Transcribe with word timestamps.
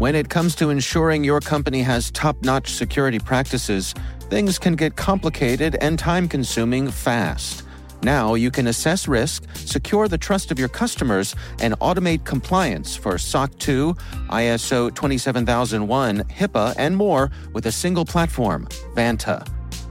When 0.00 0.14
it 0.14 0.30
comes 0.30 0.54
to 0.54 0.70
ensuring 0.70 1.24
your 1.24 1.40
company 1.40 1.82
has 1.82 2.10
top-notch 2.12 2.72
security 2.72 3.18
practices, 3.18 3.92
things 4.30 4.58
can 4.58 4.74
get 4.74 4.96
complicated 4.96 5.76
and 5.82 5.98
time-consuming 5.98 6.90
fast. 6.90 7.64
Now 8.02 8.32
you 8.32 8.50
can 8.50 8.68
assess 8.68 9.06
risk, 9.06 9.44
secure 9.56 10.08
the 10.08 10.16
trust 10.16 10.50
of 10.50 10.58
your 10.58 10.70
customers, 10.70 11.36
and 11.60 11.78
automate 11.80 12.24
compliance 12.24 12.96
for 12.96 13.18
SOC 13.18 13.58
2, 13.58 13.92
ISO 14.30 14.94
27001, 14.94 16.20
HIPAA, 16.20 16.74
and 16.78 16.96
more 16.96 17.30
with 17.52 17.66
a 17.66 17.72
single 17.72 18.06
platform, 18.06 18.68
Vanta. 18.94 19.46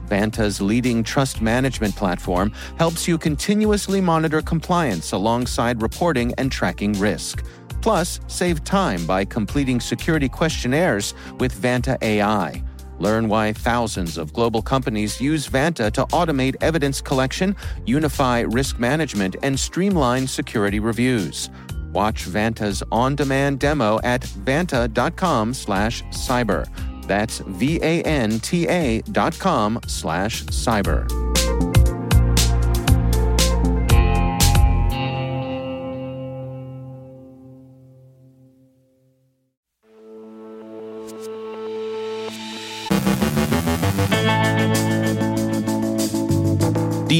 Vanta's 0.08 0.60
leading 0.60 1.04
trust 1.04 1.40
management 1.40 1.94
platform 1.94 2.50
helps 2.78 3.06
you 3.06 3.16
continuously 3.16 4.00
monitor 4.00 4.42
compliance 4.42 5.12
alongside 5.12 5.80
reporting 5.80 6.34
and 6.36 6.50
tracking 6.50 6.94
risk. 6.94 7.44
Plus, 7.80 8.20
save 8.26 8.64
time 8.64 9.06
by 9.06 9.24
completing 9.24 9.80
security 9.80 10.28
questionnaires 10.28 11.14
with 11.38 11.54
Vanta 11.54 11.96
AI. 12.02 12.62
Learn 12.98 13.28
why 13.28 13.54
thousands 13.54 14.18
of 14.18 14.32
global 14.34 14.60
companies 14.60 15.20
use 15.20 15.48
Vanta 15.48 15.90
to 15.92 16.04
automate 16.06 16.56
evidence 16.60 17.00
collection, 17.00 17.56
unify 17.86 18.40
risk 18.40 18.78
management, 18.78 19.36
and 19.42 19.58
streamline 19.58 20.26
security 20.26 20.80
reviews. 20.80 21.48
Watch 21.92 22.26
Vanta's 22.26 22.82
on-demand 22.92 23.58
demo 23.58 23.98
at 24.04 24.20
vanta.com 24.20 25.54
slash 25.54 26.02
cyber. 26.04 26.68
That's 27.06 27.38
V-A-N-T-A 27.40 29.00
dot 29.02 29.38
com 29.38 29.80
slash 29.86 30.44
cyber. 30.44 31.29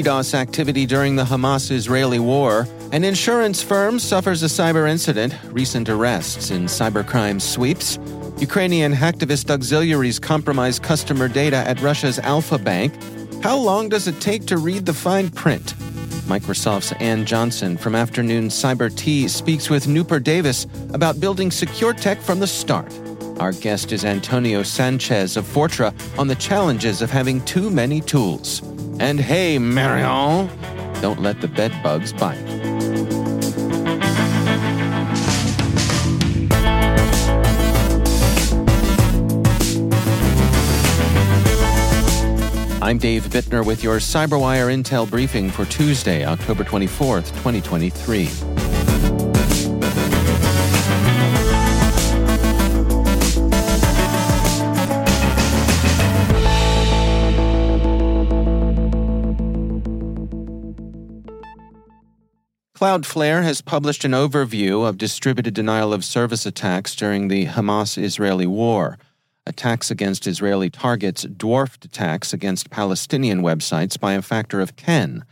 DDoS 0.03 0.33
activity 0.33 0.87
during 0.87 1.15
the 1.17 1.25
Hamas 1.25 1.71
Israeli 1.71 2.19
war. 2.19 2.67
An 2.91 3.05
insurance 3.05 3.63
firm 3.63 3.99
suffers 3.99 4.43
a 4.43 4.47
cyber 4.47 4.89
incident, 4.89 5.35
recent 5.51 5.91
arrests 5.91 6.51
in 6.51 6.65
cybercrime 6.65 7.39
sweeps. 7.39 7.99
Ukrainian 8.39 8.95
hacktivist 8.95 9.51
auxiliaries 9.51 10.19
compromise 10.19 10.79
customer 10.79 11.29
data 11.29 11.59
at 11.69 11.83
Russia's 11.83 12.19
Alfa 12.21 12.57
Bank. 12.57 12.95
How 13.43 13.59
long 13.59 13.91
does 13.91 14.09
it 14.09 14.19
take 14.23 14.47
to 14.47 14.57
read 14.57 14.87
the 14.87 14.95
fine 14.95 15.29
print? 15.29 15.75
Microsoft's 16.27 16.93
Ann 16.93 17.27
Johnson 17.27 17.77
from 17.77 17.95
Afternoon 17.95 18.49
Cyber 18.49 18.95
Tea 18.97 19.29
speaks 19.29 19.69
with 19.69 19.85
Noopur 19.87 20.23
Davis 20.23 20.67
about 20.95 21.21
building 21.21 21.51
secure 21.51 21.93
tech 21.93 22.19
from 22.23 22.41
the 22.41 22.47
start. 22.47 22.91
Our 23.39 23.53
guest 23.53 23.93
is 23.93 24.07
Antonio 24.07 24.63
Sanchez 24.63 25.37
of 25.37 25.45
Fortra 25.45 25.93
on 26.19 26.29
the 26.29 26.37
challenges 26.37 27.03
of 27.03 27.11
having 27.11 27.45
too 27.45 27.69
many 27.69 28.01
tools. 28.01 28.63
And 29.01 29.19
hey, 29.19 29.59
Marianne, 29.59 30.51
don't 31.01 31.23
let 31.23 31.41
the 31.41 31.49
bed 31.49 31.73
bugs 31.83 32.13
bite. 32.13 32.37
I'm 42.83 42.99
Dave 42.99 43.25
Bittner 43.25 43.65
with 43.65 43.83
your 43.83 44.01
CyberWire 44.01 44.71
Intel 44.71 45.09
briefing 45.09 45.49
for 45.49 45.65
Tuesday, 45.65 46.27
October 46.27 46.63
24th, 46.63 47.29
2023. 47.43 48.60
Cloudflare 62.81 63.43
has 63.43 63.61
published 63.61 64.07
an 64.07 64.13
overview 64.13 64.89
of 64.89 64.97
distributed 64.97 65.53
denial 65.53 65.93
of 65.93 66.03
service 66.03 66.47
attacks 66.47 66.97
during 66.97 67.29
the 67.29 67.45
Hamas 67.45 68.03
Israeli 68.03 68.47
war. 68.47 68.97
Attacks 69.45 69.91
against 69.91 70.27
Israeli 70.27 70.71
targets 70.71 71.25
dwarfed 71.25 71.85
attacks 71.85 72.33
against 72.33 72.71
Palestinian 72.71 73.43
websites 73.43 74.01
by 74.01 74.15
a 74.15 74.23
factor 74.23 74.63
of 74.63 74.77
10. 74.77 75.27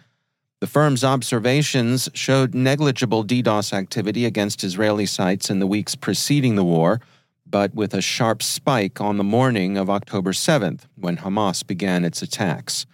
The 0.61 0.67
firm's 0.67 1.03
observations 1.03 2.11
showed 2.13 2.55
negligible 2.55 3.25
DDoS 3.25 3.73
activity 3.73 4.27
against 4.27 4.63
Israeli 4.63 5.07
sites 5.07 5.49
in 5.49 5.59
the 5.59 5.67
weeks 5.67 5.95
preceding 5.95 6.55
the 6.55 6.65
war, 6.65 7.01
but 7.47 7.75
with 7.75 7.95
a 7.95 8.03
sharp 8.03 8.43
spike 8.43 9.01
on 9.01 9.17
the 9.17 9.25
morning 9.25 9.79
of 9.79 9.89
October 9.89 10.33
7th, 10.33 10.83
when 10.97 11.17
Hamas 11.17 11.67
began 11.67 12.05
its 12.05 12.21
attacks. 12.21 12.85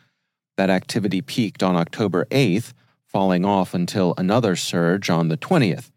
That 0.56 0.71
activity 0.71 1.22
peaked 1.22 1.65
on 1.65 1.75
October 1.75 2.26
8th 2.26 2.72
falling 3.15 3.45
off 3.45 3.75
until 3.75 4.13
another 4.19 4.57
surge 4.57 5.09
on 5.09 5.29
the 5.29 5.37
20th. 5.37 5.93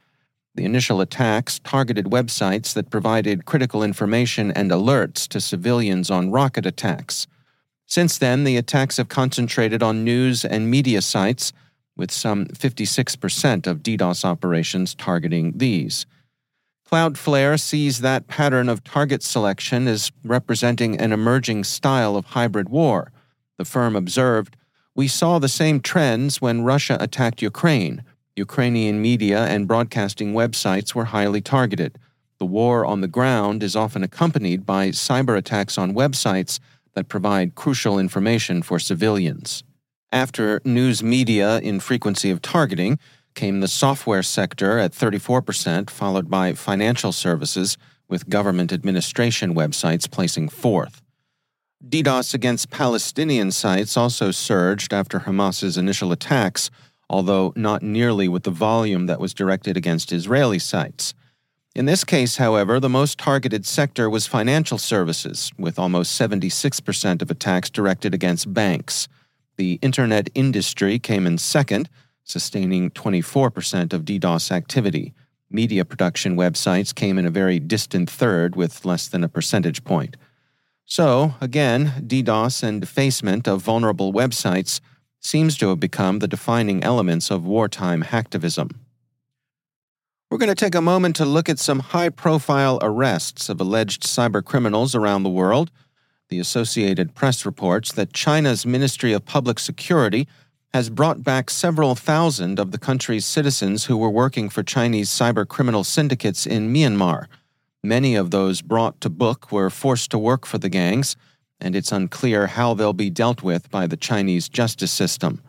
The 0.53 0.65
initial 0.65 1.01
attacks 1.01 1.57
targeted 1.63 2.05
websites 2.05 2.75
that 2.75 2.91
provided 2.91 3.45
critical 3.45 3.81
information 3.81 4.51
and 4.51 4.69
alerts 4.69 5.27
to 5.29 5.41
civilians 5.41 6.11
on 6.11 6.29
rocket 6.29 6.67
attacks. 6.67 7.25
Since 7.87 8.19
then, 8.19 8.43
the 8.43 8.55
attacks 8.55 8.97
have 8.97 9.09
concentrated 9.09 9.81
on 9.81 10.03
news 10.03 10.45
and 10.45 10.69
media 10.69 11.01
sites, 11.01 11.53
with 11.95 12.11
some 12.11 12.45
56% 12.45 13.65
of 13.65 13.81
DDoS 13.81 14.23
operations 14.23 14.93
targeting 14.93 15.57
these. 15.57 16.05
Cloudflare 16.87 17.59
sees 17.59 18.01
that 18.01 18.27
pattern 18.27 18.69
of 18.69 18.83
target 18.83 19.23
selection 19.23 19.87
as 19.87 20.11
representing 20.23 21.01
an 21.01 21.11
emerging 21.11 21.63
style 21.63 22.15
of 22.15 22.25
hybrid 22.25 22.69
war. 22.69 23.11
The 23.57 23.65
firm 23.65 23.95
observed 23.95 24.55
we 24.97 25.07
saw 25.07 25.37
the 25.37 25.47
same 25.47 25.79
trends 25.79 26.41
when 26.41 26.63
Russia 26.63 26.97
attacked 26.99 27.41
Ukraine. 27.41 28.03
Ukrainian 28.35 28.99
media 28.99 29.45
and 29.45 29.67
broadcasting 29.67 30.33
websites 30.33 30.95
were 30.95 31.05
highly 31.05 31.39
targeted. 31.39 31.99
The 32.39 32.47
war 32.47 32.83
on 32.83 33.01
the 33.01 33.07
ground 33.07 33.61
is 33.61 33.75
often 33.75 34.01
accompanied 34.03 34.65
by 34.65 34.89
cyber 34.89 35.37
attacks 35.37 35.77
on 35.77 35.93
websites 35.93 36.59
that 36.95 37.09
provide 37.09 37.53
crucial 37.53 37.99
information 37.99 38.63
for 38.63 38.79
civilians. 38.79 39.63
After 40.11 40.61
news 40.65 41.03
media 41.03 41.59
in 41.59 41.79
frequency 41.79 42.31
of 42.31 42.41
targeting 42.41 42.97
came 43.35 43.59
the 43.59 43.67
software 43.67 44.23
sector 44.23 44.79
at 44.79 44.93
34%, 44.93 45.91
followed 45.91 46.27
by 46.27 46.53
financial 46.53 47.11
services, 47.11 47.77
with 48.09 48.29
government 48.29 48.71
administration 48.71 49.53
websites 49.53 50.09
placing 50.09 50.49
fourth. 50.49 51.03
DDoS 51.85 52.33
against 52.33 52.71
Palestinian 52.71 53.51
sites 53.51 53.95
also 53.95 54.31
surged 54.31 54.93
after 54.93 55.19
Hamas's 55.19 55.77
initial 55.77 56.11
attacks, 56.11 56.71
although 57.07 57.53
not 57.55 57.83
nearly 57.83 58.27
with 58.27 58.43
the 58.43 58.51
volume 58.51 59.05
that 59.05 59.19
was 59.19 59.33
directed 59.33 59.77
against 59.77 60.11
Israeli 60.11 60.57
sites. 60.57 61.13
In 61.75 61.85
this 61.85 62.03
case, 62.03 62.37
however, 62.37 62.79
the 62.79 62.89
most 62.89 63.19
targeted 63.19 63.63
sector 63.63 64.09
was 64.09 64.25
financial 64.25 64.79
services, 64.79 65.51
with 65.59 65.77
almost 65.77 66.19
76% 66.19 67.21
of 67.21 67.29
attacks 67.29 67.69
directed 67.69 68.15
against 68.15 68.51
banks. 68.51 69.07
The 69.57 69.77
internet 69.83 70.29
industry 70.33 70.97
came 70.97 71.27
in 71.27 71.37
second, 71.37 71.89
sustaining 72.23 72.89
24% 72.89 73.93
of 73.93 74.03
DDoS 74.03 74.51
activity. 74.51 75.13
Media 75.51 75.85
production 75.85 76.35
websites 76.35 76.93
came 76.93 77.19
in 77.19 77.27
a 77.27 77.31
very 77.31 77.59
distant 77.59 78.09
third, 78.09 78.55
with 78.55 78.83
less 78.83 79.07
than 79.07 79.23
a 79.23 79.29
percentage 79.29 79.83
point. 79.83 80.17
So, 80.89 81.35
again, 81.41 81.93
DDoS 82.07 82.63
and 82.63 82.79
defacement 82.79 83.45
of 83.45 83.61
vulnerable 83.61 84.13
websites 84.13 84.79
seems 85.19 85.57
to 85.57 85.67
have 85.67 85.81
become 85.81 86.19
the 86.19 86.29
defining 86.29 86.81
elements 86.81 87.29
of 87.29 87.43
wartime 87.43 88.03
hacktivism. 88.03 88.71
We're 90.31 90.37
going 90.37 90.47
to 90.47 90.55
take 90.55 90.75
a 90.75 90.81
moment 90.81 91.17
to 91.17 91.25
look 91.25 91.49
at 91.49 91.59
some 91.59 91.79
high 91.79 92.07
profile 92.07 92.79
arrests 92.81 93.49
of 93.49 93.59
alleged 93.59 94.03
cybercriminals 94.03 94.95
around 94.95 95.23
the 95.23 95.29
world. 95.29 95.71
The 96.29 96.39
Associated 96.39 97.13
Press 97.13 97.45
reports 97.45 97.91
that 97.91 98.13
China's 98.13 98.65
Ministry 98.65 99.11
of 99.11 99.25
Public 99.25 99.59
Security 99.59 100.25
has 100.73 100.89
brought 100.89 101.21
back 101.21 101.49
several 101.49 101.95
thousand 101.95 102.59
of 102.59 102.71
the 102.71 102.77
country's 102.77 103.25
citizens 103.25 103.85
who 103.85 103.97
were 103.97 104.09
working 104.09 104.47
for 104.47 104.63
Chinese 104.63 105.09
cybercriminal 105.09 105.85
syndicates 105.85 106.45
in 106.45 106.73
Myanmar. 106.73 107.27
Many 107.83 108.15
of 108.15 108.31
those 108.31 108.61
brought 108.61 108.99
to 109.01 109.09
book 109.09 109.51
were 109.51 109.69
forced 109.69 110.11
to 110.11 110.17
work 110.17 110.45
for 110.45 110.57
the 110.57 110.69
gangs, 110.69 111.15
and 111.59 111.75
it's 111.75 111.91
unclear 111.91 112.47
how 112.47 112.73
they'll 112.73 112.93
be 112.93 113.09
dealt 113.09 113.43
with 113.43 113.69
by 113.69 113.87
the 113.87 113.97
Chinese 113.97 114.49
justice 114.49 114.91
system. 114.91 115.41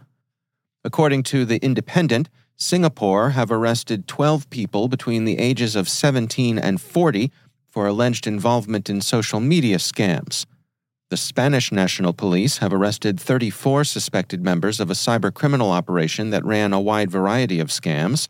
According 0.84 1.24
to 1.24 1.44
The 1.44 1.58
Independent, 1.58 2.28
Singapore 2.56 3.30
have 3.30 3.50
arrested 3.50 4.08
12 4.08 4.50
people 4.50 4.88
between 4.88 5.24
the 5.24 5.38
ages 5.38 5.76
of 5.76 5.88
17 5.88 6.58
and 6.58 6.80
40 6.80 7.30
for 7.68 7.86
alleged 7.86 8.26
involvement 8.26 8.90
in 8.90 9.00
social 9.00 9.38
media 9.38 9.76
scams. 9.76 10.46
The 11.10 11.16
Spanish 11.16 11.72
National 11.72 12.12
Police 12.12 12.58
have 12.58 12.72
arrested 12.72 13.18
34 13.18 13.84
suspected 13.84 14.42
members 14.42 14.80
of 14.80 14.90
a 14.90 14.94
cybercriminal 14.94 15.70
operation 15.70 16.30
that 16.30 16.44
ran 16.44 16.72
a 16.72 16.80
wide 16.80 17.10
variety 17.10 17.60
of 17.60 17.68
scams. 17.68 18.28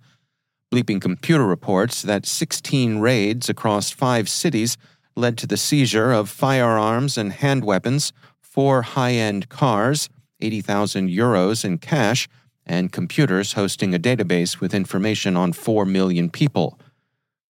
Bleeping 0.71 1.01
Computer 1.01 1.47
reports 1.47 2.03
that 2.03 2.27
16 2.27 2.99
raids 2.99 3.49
across 3.49 3.91
five 3.91 4.29
cities 4.29 4.77
led 5.17 5.39
to 5.39 5.47
the 5.47 5.57
seizure 5.57 6.13
of 6.13 6.29
firearms 6.29 7.17
and 7.17 7.33
hand 7.33 7.65
weapons, 7.65 8.13
four 8.41 8.83
high 8.83 9.13
end 9.13 9.49
cars, 9.49 10.11
80,000 10.41 11.09
euros 11.09 11.65
in 11.65 11.79
cash, 11.79 12.29
and 12.67 12.93
computers 12.93 13.55
hosting 13.55 13.95
a 13.95 13.99
database 13.99 14.61
with 14.61 14.75
information 14.75 15.37
on 15.37 15.55
4 15.55 15.87
million 15.87 16.29
people. 16.29 16.79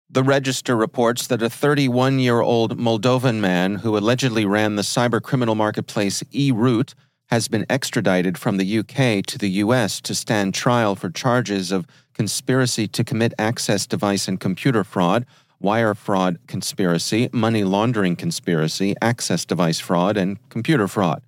The 0.08 0.22
Register 0.22 0.76
reports 0.76 1.26
that 1.26 1.42
a 1.42 1.50
31 1.50 2.20
year 2.20 2.40
old 2.40 2.78
Moldovan 2.78 3.40
man 3.40 3.76
who 3.76 3.98
allegedly 3.98 4.44
ran 4.44 4.76
the 4.76 4.82
cybercriminal 4.82 5.56
marketplace 5.56 6.22
E-Root 6.30 6.94
has 7.26 7.48
been 7.48 7.66
extradited 7.68 8.38
from 8.38 8.56
the 8.56 8.78
UK 8.78 9.26
to 9.26 9.36
the 9.38 9.50
US 9.64 10.00
to 10.02 10.14
stand 10.14 10.54
trial 10.54 10.94
for 10.94 11.10
charges 11.10 11.70
of 11.70 11.86
conspiracy 12.18 12.88
to 12.88 13.04
commit 13.04 13.32
access 13.38 13.86
device 13.86 14.26
and 14.26 14.40
computer 14.40 14.82
fraud, 14.82 15.24
wire 15.60 15.94
fraud 15.94 16.38
conspiracy, 16.48 17.30
money 17.32 17.62
laundering 17.62 18.16
conspiracy, 18.16 18.94
access 19.00 19.44
device 19.44 19.78
fraud, 19.78 20.16
and 20.16 20.36
computer 20.48 20.88
fraud. 20.88 21.22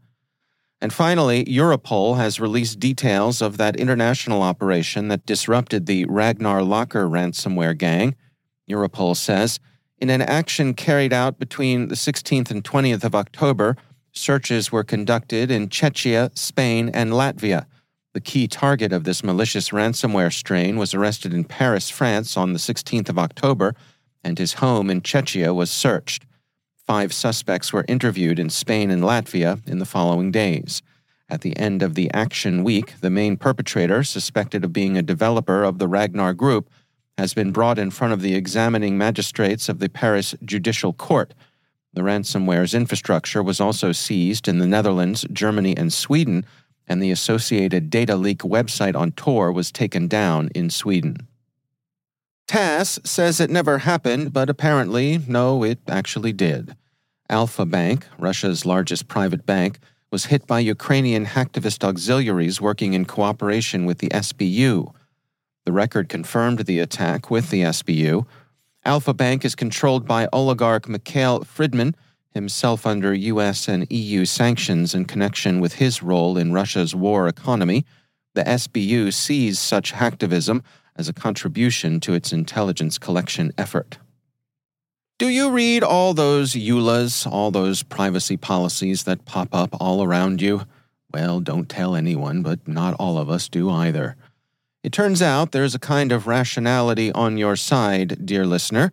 And 0.81 0.93
finally, 0.93 1.45
Europol 1.45 2.17
has 2.17 2.41
released 2.41 2.81
details 2.81 3.41
of 3.41 3.57
that 3.59 3.77
international 3.77 4.43
operation 4.43 5.09
that 5.09 5.27
disrupted 5.27 5.87
the 5.87 6.07
Ragnar 6.07 6.63
Locker 6.63 7.07
ransomware 7.07 7.79
gang. 7.79 8.17
Europol 8.69 9.15
says 9.17 9.61
in 9.99 10.11
an 10.11 10.23
action 10.23 10.75
carried 10.75 11.13
out 11.13 11.39
between 11.39 11.89
the 11.89 11.95
16th 11.95 12.51
and 12.51 12.65
20th 12.65 13.05
of 13.05 13.15
October, 13.15 13.77
searches 14.13 14.73
were 14.73 14.83
conducted 14.83 15.51
in 15.53 15.69
Czechia, 15.69 16.37
Spain, 16.37 16.91
and 16.93 17.13
Latvia. 17.13 17.67
The 18.13 18.21
key 18.21 18.49
target 18.49 18.93
of 18.93 19.05
this 19.05 19.23
malicious 19.23 19.71
ransomware 19.71 20.33
strain 20.33 20.77
was 20.77 20.95
arrested 20.95 21.33
in 21.33 21.45
Paris, 21.45 21.91
France 21.91 22.37
on 22.37 22.53
the 22.53 22.59
16th 22.59 23.09
of 23.09 23.19
October, 23.19 23.77
and 24.25 24.37
his 24.37 24.55
home 24.55 24.91
in 24.91 25.01
Czechia 25.01 25.55
was 25.55 25.71
searched. 25.71 26.27
Five 26.75 27.13
suspects 27.13 27.73
were 27.73 27.85
interviewed 27.87 28.41
in 28.41 28.51
Spain 28.51 28.91
and 28.91 29.05
Latvia 29.05 29.65
in 29.69 29.79
the 29.79 29.85
following 29.85 30.33
days. 30.33 30.83
At 31.29 31.43
the 31.43 31.57
end 31.57 31.83
of 31.83 31.95
the 31.95 32.13
action 32.13 32.65
week, 32.65 32.95
the 33.01 33.11
main 33.11 33.37
perpetrator, 33.37 34.03
suspected 34.03 34.65
of 34.65 34.73
being 34.73 34.99
a 34.99 35.03
developer 35.03 35.63
of 35.63 35.79
the 35.79 35.87
Ragnar 35.87 36.35
Group, 36.35 36.69
has 37.17 37.33
been 37.33 37.53
brought 37.53 37.79
in 37.79 37.93
front 37.93 38.13
of 38.13 38.23
the 38.23 38.35
examining 38.35 38.99
magistrates 38.99 39.69
of 39.69 39.79
the 39.79 39.89
Paris 39.89 40.35
Judicial 40.45 40.93
Court. 40.93 41.33
The 41.93 42.03
ransomware's 42.03 42.75
infrastructure 42.75 43.43
was 43.43 43.61
also 43.61 43.93
seized 43.93 44.49
in 44.49 44.59
the 44.59 44.67
Netherlands, 44.67 45.25
Germany, 45.33 45.77
and 45.77 45.93
Sweden, 45.93 46.45
and 46.91 47.01
the 47.01 47.13
associated 47.13 47.89
data 47.89 48.17
leak 48.17 48.41
website 48.41 48.97
on 48.97 49.13
Tor 49.13 49.53
was 49.53 49.71
taken 49.71 50.09
down 50.09 50.49
in 50.57 50.69
Sweden. 50.69 51.29
TASS 52.49 52.99
says 53.05 53.39
it 53.39 53.49
never 53.49 53.79
happened, 53.79 54.33
but 54.33 54.51
apparently, 54.51 55.21
no, 55.29 55.63
it 55.63 55.79
actually 55.87 56.33
did. 56.33 56.75
Alfa 57.29 57.65
Bank, 57.65 58.09
Russia's 58.19 58.67
largest 58.67 59.07
private 59.07 59.47
bank, 59.47 59.79
was 60.11 60.27
hit 60.27 60.49
by 60.49 60.59
Ukrainian 60.59 61.27
hacktivist 61.27 61.85
auxiliaries 61.85 62.61
working 62.61 62.93
in 62.93 63.05
cooperation 63.05 63.85
with 63.85 63.99
the 63.99 64.09
SBU. 64.09 64.93
The 65.67 65.73
record 65.73 66.09
confirmed 66.09 66.59
the 66.67 66.81
attack 66.81 67.31
with 67.31 67.51
the 67.51 67.63
SBU. 67.63 68.27
Alfa 68.85 69.15
Bank 69.15 69.45
is 69.45 69.55
controlled 69.55 70.09
by 70.09 70.29
oligarch 70.33 70.89
Mikhail 70.89 71.43
Fridman, 71.43 71.95
himself 72.33 72.87
under 72.87 73.13
US 73.13 73.69
and 73.69 73.91
EU 73.91 74.25
sanctions 74.25 74.95
in 74.95 75.05
connection 75.05 75.61
with 75.61 75.75
his 75.75 76.03
role 76.03 76.39
in 76.39 76.53
Russia's 76.53 76.95
war 76.95 77.29
economy. 77.29 77.85
The 78.35 78.45
SBU 78.45 79.13
sees 79.13 79.59
such 79.59 79.93
hacktivism 79.93 80.63
as 80.97 81.09
a 81.09 81.13
contribution 81.13 81.99
to 82.01 82.15
its 82.15 82.33
intelligence 82.33 82.99
collection 82.99 83.53
effort. 83.59 83.99
Do 85.19 85.29
you 85.29 85.51
read 85.51 85.83
all 85.83 86.15
those 86.15 86.53
EULAs, 86.53 87.31
all 87.31 87.51
those 87.51 87.83
privacy 87.83 88.37
policies 88.37 89.05
that 89.05 89.27
pop 89.27 89.55
up 89.55 89.77
all 89.81 90.03
around 90.03 90.41
you? 90.41 90.63
Well, 91.13 91.41
don't 91.41 91.69
tell 91.69 91.95
anyone, 91.95 92.43
but 92.43 92.67
not 92.67 92.95
all 92.95 93.19
of 93.19 93.29
us 93.29 93.49
do 93.49 93.69
either. 93.69 94.17
It 94.83 94.93
turns 94.93 95.21
out 95.21 95.53
there's 95.53 95.75
a 95.75 95.79
kind 95.79 96.11
of 96.11 96.27
rationality 96.27 97.13
on 97.13 97.37
your 97.37 97.57
side, 97.57 98.25
dear 98.25 98.47
listener. 98.47 98.93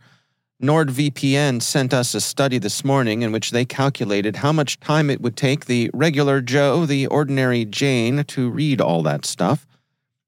NordVPN 0.61 1.61
sent 1.61 1.93
us 1.93 2.15
a 2.15 2.21
study 2.21 2.57
this 2.57 2.83
morning 2.83 3.21
in 3.21 3.31
which 3.31 3.51
they 3.51 3.63
calculated 3.63 4.37
how 4.37 4.51
much 4.51 4.79
time 4.79 5.11
it 5.11 5.21
would 5.21 5.37
take 5.37 5.65
the 5.65 5.91
regular 5.93 6.41
Joe, 6.41 6.87
the 6.87 7.05
ordinary 7.05 7.63
Jane, 7.63 8.23
to 8.23 8.49
read 8.49 8.81
all 8.81 9.03
that 9.03 9.23
stuff. 9.23 9.67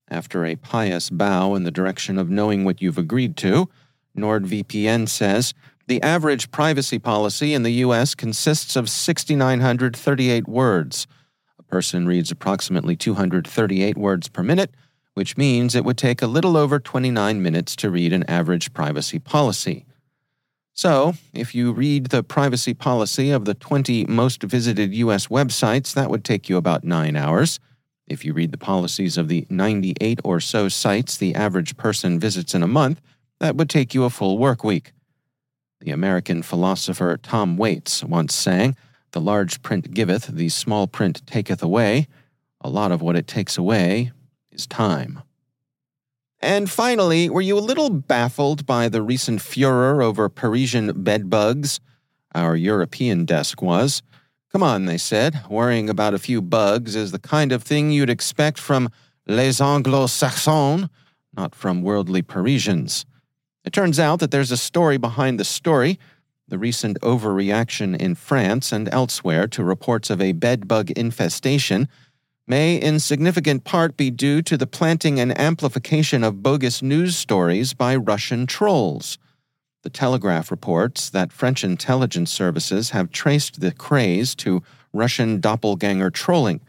After 0.07 0.45
a 0.45 0.55
pious 0.55 1.09
bow 1.09 1.55
in 1.55 1.63
the 1.63 1.71
direction 1.71 2.19
of 2.19 2.29
knowing 2.29 2.63
what 2.63 2.79
you've 2.79 2.99
agreed 2.99 3.37
to, 3.37 3.69
NordVPN 4.15 5.09
says 5.09 5.55
the 5.87 5.99
average 6.03 6.51
privacy 6.51 6.99
policy 6.99 7.55
in 7.55 7.63
the 7.63 7.73
U.S. 7.85 8.13
consists 8.13 8.75
of 8.75 8.87
6,938 8.87 10.47
words. 10.47 11.07
A 11.57 11.63
person 11.63 12.05
reads 12.05 12.29
approximately 12.29 12.95
238 12.95 13.97
words 13.97 14.27
per 14.27 14.43
minute, 14.43 14.75
which 15.15 15.37
means 15.37 15.73
it 15.73 15.85
would 15.85 15.97
take 15.97 16.21
a 16.21 16.27
little 16.27 16.56
over 16.56 16.77
29 16.77 17.42
minutes 17.42 17.75
to 17.77 17.89
read 17.89 18.13
an 18.13 18.30
average 18.30 18.73
privacy 18.73 19.18
policy. 19.18 19.87
So, 20.80 21.16
if 21.33 21.54
you 21.54 21.74
read 21.74 22.06
the 22.06 22.24
privacy 22.24 22.74
policy 22.74 23.31
of 23.31 23.44
the 23.44 23.54
20 23.54 24.06
most 24.06 24.44
visited 24.44 24.94
U.S. 24.94 25.28
websites, 25.28 25.94
that 25.94 26.09
would 26.09 26.24
take 26.24 26.48
you 26.48 26.56
about 26.56 26.86
nine 26.86 27.18
hours. 27.18 27.59
If 28.07 28.24
you 28.24 28.31
read 28.31 28.54
the 28.54 28.57
policies 28.57 29.18
of 29.18 29.28
the 29.28 29.45
98 29.50 30.21
or 30.24 30.40
so 30.40 30.69
sites 30.69 31.18
the 31.18 31.36
average 31.36 31.76
person 31.76 32.18
visits 32.18 32.56
in 32.56 32.64
a 32.64 32.68
month, 32.68 33.02
that 33.42 33.57
would 33.57 33.69
take 33.69 33.94
you 33.94 34.06
a 34.06 34.09
full 34.09 34.38
work 34.38 34.64
week. 34.64 34.94
The 35.81 35.92
American 35.92 36.44
philosopher 36.44 37.18
Tom 37.21 37.57
Waits 37.57 38.02
once 38.02 38.33
sang, 38.33 38.78
The 39.12 39.19
large 39.19 39.62
print 39.62 39.94
giveth, 39.94 40.28
the 40.28 40.48
small 40.48 40.88
print 40.88 41.28
taketh 41.28 41.62
away. 41.62 42.07
A 42.62 42.69
lot 42.69 42.94
of 42.94 43.02
what 43.02 43.18
it 43.18 43.28
takes 43.28 43.57
away 43.57 44.14
is 44.50 44.66
time. 44.66 45.24
And 46.41 46.69
finally, 46.69 47.29
were 47.29 47.41
you 47.41 47.57
a 47.57 47.59
little 47.59 47.89
baffled 47.89 48.65
by 48.65 48.87
the 48.87 49.01
recent 49.01 49.41
furor 49.41 50.01
over 50.01 50.29
Parisian 50.29 51.03
bedbugs? 51.03 51.79
Our 52.33 52.55
European 52.55 53.25
desk 53.25 53.61
was. 53.61 54.01
Come 54.51 54.63
on, 54.63 54.85
they 54.85 54.97
said, 54.97 55.43
worrying 55.49 55.89
about 55.89 56.13
a 56.13 56.19
few 56.19 56.41
bugs 56.41 56.95
is 56.95 57.11
the 57.11 57.19
kind 57.19 57.51
of 57.51 57.63
thing 57.63 57.91
you'd 57.91 58.09
expect 58.09 58.57
from 58.57 58.89
les 59.27 59.61
anglo-saxons, 59.61 60.89
not 61.35 61.53
from 61.53 61.81
worldly 61.81 62.21
Parisians. 62.21 63.05
It 63.65 63.73
turns 63.73 63.99
out 63.99 64.19
that 64.19 64.31
there's 64.31 64.51
a 64.51 64.57
story 64.57 64.97
behind 64.97 65.39
the 65.39 65.45
story 65.45 65.99
the 66.49 66.57
recent 66.57 66.99
overreaction 67.01 67.95
in 67.95 68.15
France 68.15 68.71
and 68.71 68.89
elsewhere 68.91 69.47
to 69.47 69.63
reports 69.63 70.09
of 70.09 70.19
a 70.19 70.31
bedbug 70.31 70.91
infestation 70.91 71.87
may 72.49 72.75
in 72.75 72.99
significant 72.99 73.63
part 73.63 73.95
be 73.95 74.09
due 74.09 74.41
to 74.41 74.57
the 74.57 74.65
planting 74.68 75.19
and 75.19 75.39
amplification 75.39 76.23
of 76.23 76.41
bogus 76.41 76.81
news 76.81 77.15
stories 77.15 77.75
by 77.75 77.95
Russian 77.95 78.47
trolls. 78.47 79.19
The 79.83 79.91
Telegraph 79.91 80.49
reports 80.49 81.11
that 81.11 81.31
French 81.31 81.63
intelligence 81.63 82.31
services 82.31 82.89
have 82.89 83.11
traced 83.11 83.61
the 83.61 83.71
craze 83.71 84.33
to 84.35 84.63
Russian 84.91 85.39
doppelganger 85.39 86.09
trolling, 86.09 86.59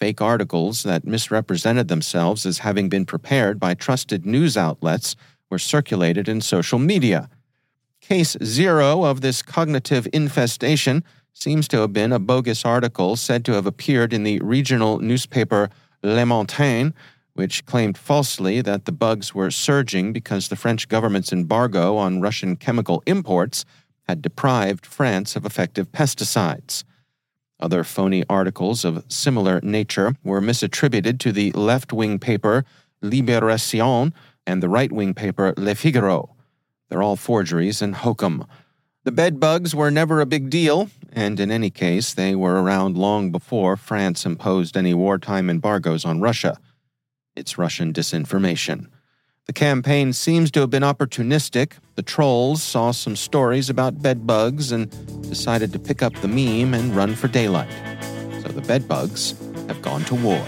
fake 0.00 0.20
articles 0.20 0.82
that 0.82 1.06
misrepresented 1.06 1.86
themselves 1.86 2.44
as 2.44 2.58
having 2.58 2.88
been 2.88 3.06
prepared 3.06 3.60
by 3.60 3.74
trusted 3.74 4.26
news 4.26 4.56
outlets 4.56 5.14
were 5.48 5.58
circulated 5.58 6.28
in 6.28 6.40
social 6.40 6.80
media. 6.80 7.30
Case 8.00 8.36
zero 8.42 9.04
of 9.04 9.20
this 9.20 9.42
cognitive 9.42 10.08
infestation 10.12 11.04
seems 11.32 11.66
to 11.68 11.78
have 11.78 11.92
been 11.92 12.12
a 12.12 12.18
bogus 12.18 12.64
article 12.64 13.16
said 13.16 13.44
to 13.44 13.52
have 13.52 13.66
appeared 13.66 14.12
in 14.12 14.24
the 14.24 14.38
regional 14.40 14.98
newspaper 14.98 15.70
Le 16.02 16.26
Montagne, 16.26 16.94
which 17.34 17.64
claimed 17.64 17.96
falsely 17.96 18.60
that 18.60 18.84
the 18.84 18.92
bugs 18.92 19.34
were 19.34 19.50
surging 19.50 20.12
because 20.12 20.48
the 20.48 20.56
French 20.56 20.88
government's 20.88 21.32
embargo 21.32 21.96
on 21.96 22.20
Russian 22.20 22.56
chemical 22.56 23.02
imports 23.06 23.64
had 24.08 24.20
deprived 24.20 24.84
France 24.84 25.36
of 25.36 25.46
effective 25.46 25.90
pesticides. 25.92 26.84
Other 27.60 27.84
phony 27.84 28.24
articles 28.28 28.84
of 28.84 29.04
similar 29.08 29.60
nature 29.62 30.16
were 30.24 30.40
misattributed 30.40 31.18
to 31.20 31.32
the 31.32 31.52
left 31.52 31.92
wing 31.92 32.18
paper 32.18 32.64
Libération 33.02 34.12
and 34.46 34.62
the 34.62 34.68
right 34.68 34.90
wing 34.90 35.14
paper 35.14 35.54
Le 35.56 35.74
Figaro. 35.74 36.34
They're 36.88 37.02
all 37.02 37.16
forgeries 37.16 37.80
and 37.80 37.94
hokum. 37.94 38.46
The 39.04 39.10
bed 39.10 39.40
bugs 39.40 39.74
were 39.74 39.90
never 39.90 40.20
a 40.20 40.26
big 40.26 40.48
deal, 40.48 40.88
and 41.12 41.40
in 41.40 41.50
any 41.50 41.70
case, 41.70 42.14
they 42.14 42.36
were 42.36 42.62
around 42.62 42.96
long 42.96 43.32
before 43.32 43.76
France 43.76 44.24
imposed 44.24 44.76
any 44.76 44.94
wartime 44.94 45.50
embargoes 45.50 46.04
on 46.04 46.20
Russia. 46.20 46.56
It's 47.34 47.58
Russian 47.58 47.92
disinformation. 47.92 48.86
The 49.46 49.52
campaign 49.52 50.12
seems 50.12 50.52
to 50.52 50.60
have 50.60 50.70
been 50.70 50.84
opportunistic. 50.84 51.72
The 51.96 52.02
trolls 52.02 52.62
saw 52.62 52.92
some 52.92 53.16
stories 53.16 53.68
about 53.68 54.02
bed 54.02 54.24
bugs 54.24 54.70
and 54.70 54.88
decided 55.28 55.72
to 55.72 55.80
pick 55.80 56.00
up 56.00 56.14
the 56.20 56.28
meme 56.28 56.72
and 56.72 56.94
run 56.94 57.16
for 57.16 57.26
daylight. 57.26 57.72
So 58.42 58.50
the 58.50 58.62
bed 58.62 58.86
bugs 58.86 59.34
have 59.66 59.82
gone 59.82 60.04
to 60.04 60.14
war. 60.14 60.46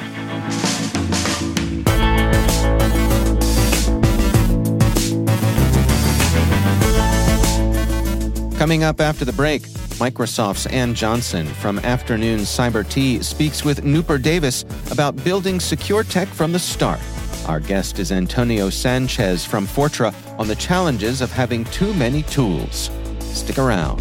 Coming 8.59 8.85
up 8.85 9.01
after 9.01 9.25
the 9.25 9.33
break, 9.33 9.63
Microsoft's 9.99 10.67
Ann 10.67 10.95
Johnson 10.95 11.47
from 11.47 11.81
Afternoon 11.81 12.41
Cyber 12.41 12.89
Tea 12.89 13.21
speaks 13.21 13.65
with 13.65 13.83
Noopur 13.83 14.23
Davis 14.23 14.65
about 14.93 15.23
building 15.25 15.59
secure 15.59 16.05
tech 16.05 16.29
from 16.29 16.53
the 16.53 16.59
start. 16.59 17.01
Our 17.47 17.59
guest 17.59 17.99
is 17.99 18.13
Antonio 18.13 18.71
Sanchez 18.71 19.45
from 19.45 19.67
Fortra 19.67 20.15
on 20.39 20.47
the 20.47 20.57
challenges 20.57 21.21
of 21.21 21.33
having 21.33 21.65
too 21.67 21.93
many 21.95 22.23
tools. 22.23 22.91
Stick 23.21 23.59
around. 23.59 24.01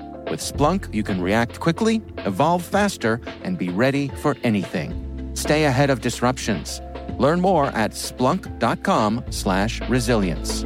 With 0.31 0.39
Splunk, 0.39 0.95
you 0.95 1.03
can 1.03 1.21
react 1.21 1.59
quickly, 1.59 2.01
evolve 2.19 2.63
faster, 2.63 3.19
and 3.43 3.57
be 3.57 3.67
ready 3.67 4.07
for 4.21 4.37
anything. 4.45 5.29
Stay 5.33 5.65
ahead 5.65 5.89
of 5.89 5.99
disruptions. 5.99 6.81
Learn 7.19 7.41
more 7.41 7.65
at 7.65 7.91
splunk.com/resilience. 7.91 10.65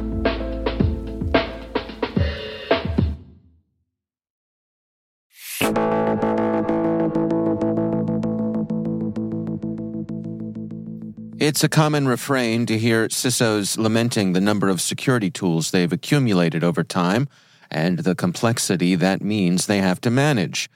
It's 11.40 11.64
a 11.64 11.68
common 11.68 12.06
refrain 12.06 12.66
to 12.66 12.78
hear 12.78 13.08
CISOs 13.08 13.76
lamenting 13.76 14.32
the 14.32 14.40
number 14.40 14.68
of 14.68 14.80
security 14.80 15.32
tools 15.32 15.72
they've 15.72 15.92
accumulated 15.92 16.62
over 16.62 16.84
time 16.84 17.26
and 17.70 18.00
the 18.00 18.14
complexity 18.14 18.94
that 18.94 19.22
means 19.22 19.66
they 19.66 19.78
have 19.78 20.00
to 20.02 20.10
manage. 20.10 20.70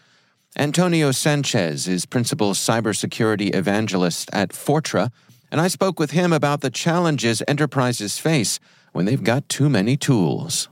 Antonio 0.58 1.12
Sanchez 1.12 1.86
is 1.86 2.06
principal 2.06 2.52
cybersecurity 2.52 3.54
evangelist 3.54 4.28
at 4.32 4.50
Fortra, 4.50 5.12
and 5.52 5.60
I 5.60 5.68
spoke 5.68 5.98
with 5.98 6.10
him 6.10 6.32
about 6.32 6.60
the 6.60 6.70
challenges 6.70 7.42
enterprises 7.46 8.18
face 8.18 8.58
when 8.92 9.04
they've 9.04 9.22
got 9.22 9.48
too 9.48 9.68
many 9.68 9.96
tools. 9.96 10.68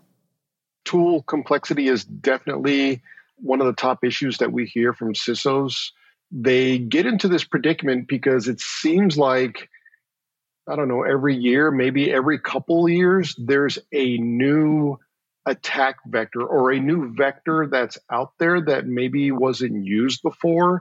Tool 0.85 1.23
complexity 1.23 1.89
is 1.89 2.05
definitely 2.05 3.03
one 3.37 3.61
of 3.61 3.67
the 3.67 3.73
top 3.73 4.05
issues 4.05 4.39
that 4.39 4.53
we 4.53 4.67
hear 4.67 4.93
from 4.93 5.15
CISOs. 5.15 5.93
They 6.31 6.79
get 6.79 7.07
into 7.07 7.29
this 7.29 7.45
predicament 7.45 8.09
because 8.09 8.49
it 8.49 8.61
seems 8.61 9.17
like, 9.17 9.69
I 10.69 10.77
don't 10.77 10.89
know, 10.89 11.03
every 11.03 11.37
year, 11.37 11.71
maybe 11.71 12.13
every 12.13 12.39
couple 12.39 12.89
years, 12.89 13.35
there's 13.39 13.79
a 13.93 14.19
new 14.19 14.99
attack 15.49 15.97
vector 16.07 16.43
or 16.43 16.71
a 16.71 16.81
new 16.81 17.13
vector 17.15 17.69
that's 17.71 17.99
out 18.11 18.33
there 18.39 18.61
that 18.61 18.87
maybe 18.87 19.33
wasn't 19.33 19.85
used 19.85 20.23
before 20.23 20.81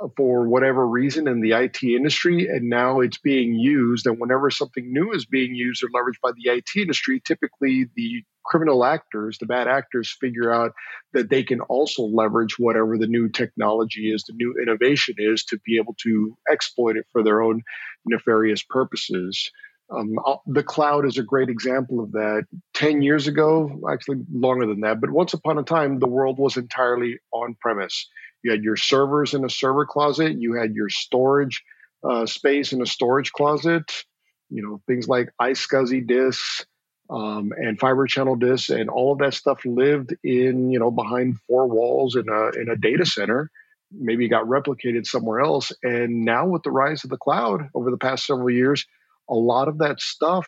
uh, 0.00 0.08
for 0.16 0.46
whatever 0.46 0.86
reason 0.86 1.26
in 1.28 1.40
the 1.40 1.52
IT 1.52 1.82
industry, 1.82 2.46
and 2.48 2.68
now 2.68 3.00
it's 3.00 3.18
being 3.18 3.54
used. 3.54 4.06
And 4.06 4.18
whenever 4.18 4.50
something 4.50 4.92
new 4.92 5.12
is 5.12 5.26
being 5.26 5.54
used 5.54 5.82
or 5.82 5.88
leveraged 5.88 6.20
by 6.22 6.30
the 6.32 6.50
IT 6.50 6.68
industry, 6.76 7.20
typically 7.24 7.86
the 7.96 8.22
criminal 8.44 8.84
actors, 8.84 9.38
the 9.38 9.46
bad 9.46 9.68
actors, 9.68 10.14
figure 10.20 10.52
out 10.52 10.72
that 11.12 11.30
they 11.30 11.42
can 11.42 11.60
also 11.60 12.02
leverage 12.02 12.58
whatever 12.58 12.98
the 12.98 13.06
new 13.06 13.28
technology 13.28 14.10
is, 14.12 14.24
the 14.24 14.34
new 14.34 14.54
innovation 14.60 15.14
is, 15.18 15.44
to 15.44 15.58
be 15.64 15.76
able 15.76 15.94
to 16.02 16.36
exploit 16.50 16.96
it 16.96 17.06
for 17.12 17.22
their 17.22 17.42
own 17.42 17.62
nefarious 18.06 18.62
purposes. 18.62 19.50
Um, 19.94 20.14
uh, 20.24 20.36
the 20.46 20.62
cloud 20.62 21.04
is 21.04 21.18
a 21.18 21.22
great 21.22 21.48
example 21.48 22.00
of 22.00 22.12
that. 22.12 22.44
10 22.74 23.02
years 23.02 23.26
ago, 23.26 23.80
actually 23.90 24.18
longer 24.32 24.66
than 24.66 24.80
that, 24.80 25.00
but 25.00 25.10
once 25.10 25.34
upon 25.34 25.58
a 25.58 25.62
time, 25.62 25.98
the 25.98 26.08
world 26.08 26.38
was 26.38 26.56
entirely 26.56 27.18
on 27.32 27.56
premise. 27.60 28.08
You 28.42 28.50
had 28.50 28.62
your 28.62 28.76
servers 28.76 29.34
in 29.34 29.44
a 29.44 29.50
server 29.50 29.86
closet, 29.86 30.36
you 30.38 30.54
had 30.54 30.74
your 30.74 30.88
storage 30.88 31.62
uh, 32.08 32.26
space 32.26 32.72
in 32.72 32.80
a 32.82 32.86
storage 32.86 33.32
closet, 33.32 34.04
you 34.50 34.62
know, 34.62 34.80
things 34.86 35.08
like 35.08 35.30
iSCSI 35.40 36.06
disks 36.06 36.66
um, 37.10 37.52
and 37.56 37.78
fiber 37.78 38.06
channel 38.06 38.36
disks, 38.36 38.70
and 38.70 38.88
all 38.88 39.12
of 39.12 39.18
that 39.18 39.34
stuff 39.34 39.64
lived 39.64 40.14
in, 40.24 40.70
you 40.70 40.78
know, 40.78 40.90
behind 40.90 41.38
four 41.46 41.66
walls 41.66 42.16
in 42.16 42.28
a, 42.28 42.60
in 42.60 42.68
a 42.70 42.76
data 42.76 43.04
center 43.04 43.50
maybe 43.94 44.28
got 44.28 44.46
replicated 44.46 45.06
somewhere 45.06 45.40
else. 45.40 45.72
And 45.82 46.24
now 46.24 46.46
with 46.46 46.62
the 46.62 46.70
rise 46.70 47.04
of 47.04 47.10
the 47.10 47.18
cloud 47.18 47.68
over 47.74 47.90
the 47.90 47.98
past 47.98 48.26
several 48.26 48.50
years, 48.50 48.86
a 49.32 49.34
lot 49.34 49.68
of 49.68 49.78
that 49.78 50.00
stuff 50.00 50.46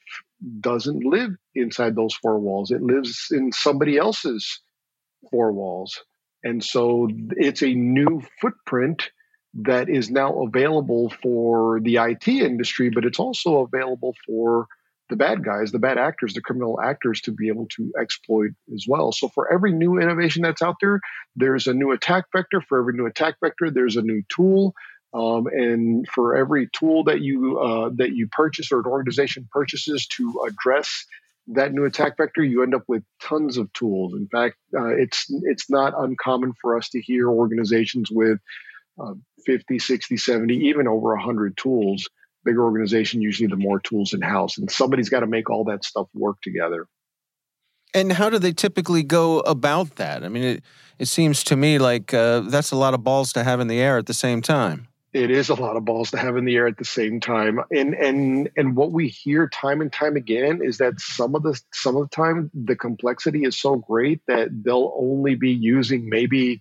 doesn't 0.60 1.04
live 1.04 1.30
inside 1.54 1.96
those 1.96 2.14
four 2.14 2.38
walls. 2.38 2.70
It 2.70 2.82
lives 2.82 3.28
in 3.30 3.50
somebody 3.50 3.96
else's 3.96 4.60
four 5.30 5.52
walls. 5.52 6.02
And 6.42 6.62
so 6.62 7.08
it's 7.30 7.62
a 7.62 7.74
new 7.74 8.22
footprint 8.40 9.10
that 9.62 9.88
is 9.88 10.10
now 10.10 10.42
available 10.42 11.12
for 11.22 11.80
the 11.80 11.96
IT 11.96 12.28
industry, 12.28 12.90
but 12.90 13.04
it's 13.04 13.18
also 13.18 13.62
available 13.62 14.14
for 14.26 14.66
the 15.08 15.16
bad 15.16 15.44
guys, 15.44 15.70
the 15.70 15.78
bad 15.78 15.98
actors, 15.98 16.34
the 16.34 16.40
criminal 16.40 16.80
actors 16.80 17.20
to 17.22 17.30
be 17.30 17.48
able 17.48 17.66
to 17.76 17.92
exploit 18.00 18.50
as 18.74 18.86
well. 18.88 19.12
So 19.12 19.28
for 19.28 19.52
every 19.52 19.72
new 19.72 19.98
innovation 19.98 20.42
that's 20.42 20.62
out 20.62 20.76
there, 20.80 21.00
there's 21.36 21.66
a 21.66 21.74
new 21.74 21.92
attack 21.92 22.24
vector. 22.34 22.60
For 22.60 22.78
every 22.78 22.94
new 22.94 23.06
attack 23.06 23.36
vector, 23.42 23.70
there's 23.70 23.96
a 23.96 24.02
new 24.02 24.22
tool. 24.28 24.74
Um, 25.14 25.46
and 25.46 26.08
for 26.08 26.34
every 26.34 26.68
tool 26.72 27.04
that 27.04 27.20
you 27.20 27.58
uh, 27.60 27.90
that 27.96 28.14
you 28.14 28.26
purchase 28.26 28.72
or 28.72 28.80
an 28.80 28.86
organization 28.86 29.48
purchases 29.52 30.08
to 30.16 30.44
address 30.48 31.06
that 31.48 31.72
new 31.72 31.84
attack 31.84 32.16
vector, 32.16 32.42
you 32.42 32.64
end 32.64 32.74
up 32.74 32.82
with 32.88 33.04
tons 33.22 33.56
of 33.56 33.72
tools. 33.74 34.14
In 34.14 34.26
fact, 34.26 34.56
uh, 34.76 34.88
it's 34.88 35.26
it's 35.44 35.70
not 35.70 35.94
uncommon 35.96 36.52
for 36.60 36.76
us 36.76 36.88
to 36.90 37.00
hear 37.00 37.28
organizations 37.28 38.10
with 38.10 38.38
uh, 39.00 39.14
50, 39.46 39.78
60, 39.78 40.16
70, 40.16 40.54
even 40.68 40.88
over 40.88 41.14
100 41.14 41.56
tools. 41.56 42.08
Bigger 42.44 42.64
organization, 42.64 43.22
usually 43.22 43.46
the 43.46 43.56
more 43.56 43.80
tools 43.80 44.12
in 44.12 44.20
house, 44.20 44.58
and 44.58 44.70
somebody's 44.70 45.08
got 45.08 45.20
to 45.20 45.26
make 45.26 45.48
all 45.48 45.64
that 45.64 45.84
stuff 45.84 46.08
work 46.12 46.36
together. 46.42 46.86
And 47.94 48.12
how 48.12 48.28
do 48.28 48.40
they 48.40 48.52
typically 48.52 49.04
go 49.04 49.40
about 49.40 49.96
that? 49.96 50.24
I 50.24 50.28
mean, 50.28 50.42
it, 50.42 50.64
it 50.98 51.06
seems 51.06 51.44
to 51.44 51.56
me 51.56 51.78
like 51.78 52.12
uh, 52.12 52.40
that's 52.40 52.72
a 52.72 52.76
lot 52.76 52.94
of 52.94 53.04
balls 53.04 53.32
to 53.34 53.44
have 53.44 53.60
in 53.60 53.68
the 53.68 53.80
air 53.80 53.96
at 53.96 54.06
the 54.06 54.12
same 54.14 54.42
time 54.42 54.88
it 55.14 55.30
is 55.30 55.48
a 55.48 55.54
lot 55.54 55.76
of 55.76 55.84
balls 55.84 56.10
to 56.10 56.18
have 56.18 56.36
in 56.36 56.44
the 56.44 56.56
air 56.56 56.66
at 56.66 56.76
the 56.76 56.84
same 56.84 57.20
time. 57.20 57.60
And 57.70 57.94
and 57.94 58.50
and 58.56 58.74
what 58.74 58.90
we 58.90 59.06
hear 59.06 59.48
time 59.48 59.80
and 59.80 59.90
time 59.92 60.16
again 60.16 60.60
is 60.60 60.78
that 60.78 61.00
some 61.00 61.36
of 61.36 61.44
the 61.44 61.58
some 61.72 61.96
of 61.96 62.10
the 62.10 62.16
time 62.16 62.50
the 62.52 62.74
complexity 62.74 63.44
is 63.44 63.56
so 63.56 63.76
great 63.76 64.20
that 64.26 64.48
they'll 64.50 64.92
only 64.98 65.36
be 65.36 65.52
using 65.52 66.10
maybe 66.10 66.60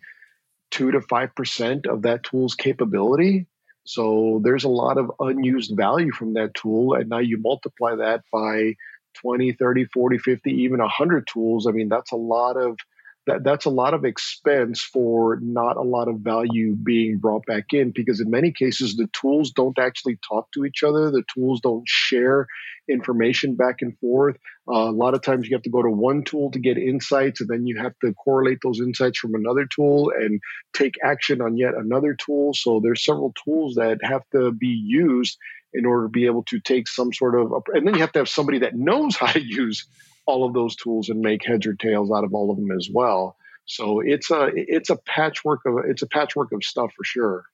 2 0.69 0.91
to 0.91 0.99
5% 0.99 1.87
of 1.87 2.03
that 2.03 2.23
tool's 2.23 2.55
capability. 2.55 3.47
So 3.85 4.39
there's 4.43 4.63
a 4.63 4.69
lot 4.69 4.97
of 4.97 5.11
unused 5.19 5.75
value 5.75 6.11
from 6.11 6.35
that 6.35 6.53
tool 6.53 6.93
and 6.93 7.09
now 7.09 7.19
you 7.19 7.39
multiply 7.39 7.95
that 7.95 8.21
by 8.31 8.75
20 9.15 9.53
30 9.53 9.85
40 9.85 10.17
50 10.19 10.51
even 10.51 10.79
100 10.79 11.27
tools. 11.27 11.65
I 11.65 11.71
mean 11.71 11.89
that's 11.89 12.11
a 12.11 12.17
lot 12.17 12.55
of 12.55 12.77
that 13.25 13.43
that's 13.43 13.65
a 13.65 13.69
lot 13.69 13.93
of 13.93 14.03
expense 14.03 14.81
for 14.81 15.39
not 15.41 15.77
a 15.77 15.81
lot 15.81 16.07
of 16.07 16.19
value 16.19 16.75
being 16.75 17.17
brought 17.17 17.45
back 17.45 17.71
in 17.71 17.91
because 17.91 18.19
in 18.19 18.29
many 18.29 18.51
cases 18.51 18.97
the 18.97 19.07
tools 19.13 19.51
don't 19.51 19.79
actually 19.79 20.17
talk 20.27 20.51
to 20.51 20.65
each 20.65 20.83
other. 20.83 21.09
The 21.09 21.23
tools 21.33 21.61
don't 21.61 21.87
share 21.87 22.47
information 22.89 23.55
back 23.55 23.81
and 23.81 23.97
forth. 23.99 24.37
Uh, 24.67 24.89
a 24.89 24.91
lot 24.91 25.13
of 25.13 25.21
times 25.21 25.47
you 25.47 25.55
have 25.55 25.63
to 25.63 25.69
go 25.69 25.81
to 25.81 25.89
one 25.89 26.23
tool 26.23 26.51
to 26.51 26.59
get 26.59 26.77
insights 26.77 27.39
and 27.39 27.49
then 27.49 27.65
you 27.65 27.77
have 27.77 27.93
to 27.99 28.13
correlate 28.13 28.59
those 28.61 28.81
insights 28.81 29.19
from 29.19 29.35
another 29.35 29.65
tool 29.65 30.11
and 30.13 30.41
take 30.73 30.95
action 31.01 31.41
on 31.41 31.55
yet 31.55 31.73
another 31.75 32.13
tool. 32.13 32.53
So 32.53 32.81
there's 32.81 33.05
several 33.05 33.33
tools 33.45 33.75
that 33.75 33.99
have 34.03 34.23
to 34.31 34.51
be 34.51 34.67
used 34.67 35.37
in 35.73 35.85
order 35.85 36.03
to 36.03 36.09
be 36.09 36.25
able 36.25 36.43
to 36.43 36.59
take 36.59 36.87
some 36.87 37.13
sort 37.13 37.39
of 37.39 37.51
and 37.73 37.87
then 37.87 37.95
you 37.95 38.01
have 38.01 38.11
to 38.11 38.19
have 38.19 38.29
somebody 38.29 38.59
that 38.59 38.75
knows 38.75 39.15
how 39.19 39.27
to 39.27 39.41
use 39.41 39.87
all 40.25 40.45
of 40.45 40.53
those 40.53 40.75
tools 40.75 41.09
and 41.09 41.19
make 41.19 41.45
heads 41.45 41.65
or 41.65 41.73
tails 41.73 42.11
out 42.11 42.23
of 42.23 42.33
all 42.33 42.51
of 42.51 42.57
them 42.57 42.71
as 42.71 42.89
well. 42.91 43.35
So 43.65 44.01
it's 44.01 44.29
a 44.29 44.49
it's 44.53 44.89
a 44.89 44.97
patchwork 44.97 45.61
of 45.65 45.85
it's 45.85 46.01
a 46.01 46.07
patchwork 46.07 46.51
of 46.51 46.63
stuff 46.63 46.91
for 46.95 47.03
sure. 47.03 47.45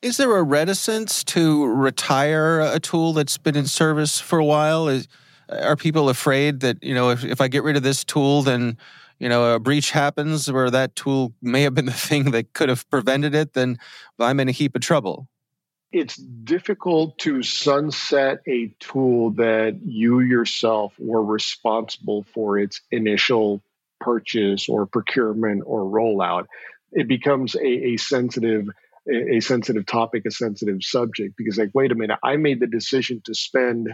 Is 0.00 0.16
there 0.16 0.36
a 0.36 0.42
reticence 0.42 1.24
to 1.24 1.66
retire 1.66 2.60
a 2.60 2.78
tool 2.78 3.12
that's 3.12 3.36
been 3.36 3.56
in 3.56 3.66
service 3.66 4.20
for 4.20 4.38
a 4.38 4.44
while? 4.44 4.86
Is, 4.86 5.08
are 5.48 5.74
people 5.74 6.08
afraid 6.08 6.60
that 6.60 6.82
you 6.82 6.94
know 6.94 7.10
if, 7.10 7.24
if 7.24 7.40
I 7.40 7.48
get 7.48 7.64
rid 7.64 7.76
of 7.76 7.82
this 7.82 8.04
tool, 8.04 8.42
then 8.42 8.76
you 9.18 9.28
know 9.28 9.54
a 9.54 9.58
breach 9.58 9.90
happens 9.90 10.50
where 10.50 10.70
that 10.70 10.94
tool 10.94 11.32
may 11.42 11.62
have 11.62 11.74
been 11.74 11.86
the 11.86 11.92
thing 12.08 12.30
that 12.30 12.52
could 12.52 12.68
have 12.68 12.88
prevented 12.88 13.34
it? 13.34 13.54
Then 13.54 13.78
I'm 14.20 14.38
in 14.38 14.48
a 14.48 14.52
heap 14.52 14.76
of 14.76 14.82
trouble 14.82 15.28
it's 15.92 16.16
difficult 16.16 17.18
to 17.18 17.42
sunset 17.42 18.40
a 18.46 18.74
tool 18.78 19.30
that 19.32 19.80
you 19.82 20.20
yourself 20.20 20.94
were 20.98 21.24
responsible 21.24 22.24
for 22.34 22.58
its 22.58 22.80
initial 22.90 23.62
purchase 24.00 24.68
or 24.68 24.86
procurement 24.86 25.62
or 25.66 25.82
rollout. 25.82 26.46
It 26.92 27.08
becomes 27.08 27.54
a, 27.54 27.66
a 27.66 27.96
sensitive 27.96 28.68
a 29.10 29.40
sensitive 29.40 29.86
topic, 29.86 30.26
a 30.26 30.30
sensitive 30.30 30.82
subject 30.82 31.34
because 31.38 31.56
like, 31.56 31.70
wait 31.72 31.92
a 31.92 31.94
minute, 31.94 32.18
I 32.22 32.36
made 32.36 32.60
the 32.60 32.66
decision 32.66 33.22
to 33.24 33.34
spend 33.34 33.88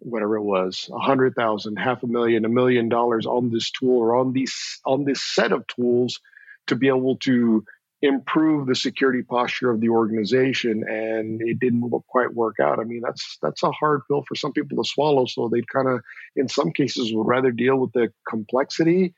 whatever 0.00 0.36
it 0.36 0.42
was, 0.42 0.90
a 0.92 0.98
hundred 0.98 1.36
thousand, 1.36 1.76
half 1.76 2.02
a 2.02 2.08
million, 2.08 2.44
a 2.44 2.48
million 2.48 2.88
dollars 2.88 3.24
on 3.24 3.50
this 3.50 3.70
tool 3.70 3.98
or 3.98 4.16
on 4.16 4.32
these 4.32 4.80
on 4.84 5.04
this 5.04 5.24
set 5.24 5.52
of 5.52 5.64
tools 5.68 6.18
to 6.66 6.74
be 6.74 6.88
able 6.88 7.16
to 7.18 7.64
improve 8.00 8.66
the 8.66 8.76
security 8.76 9.22
posture 9.22 9.70
of 9.70 9.80
the 9.80 9.88
organization 9.88 10.84
and 10.88 11.40
it 11.42 11.58
didn't 11.58 11.90
quite 12.08 12.32
work 12.32 12.56
out. 12.60 12.78
I 12.78 12.84
mean 12.84 13.02
that's 13.04 13.38
that's 13.42 13.62
a 13.62 13.72
hard 13.72 14.02
pill 14.08 14.24
for 14.26 14.36
some 14.36 14.52
people 14.52 14.82
to 14.82 14.88
swallow 14.88 15.26
so 15.26 15.48
they'd 15.48 15.68
kind 15.68 15.88
of 15.88 16.00
in 16.36 16.48
some 16.48 16.70
cases 16.70 17.12
would 17.12 17.26
rather 17.26 17.50
deal 17.50 17.76
with 17.76 17.92
the 17.92 18.12
complexity 18.28 19.14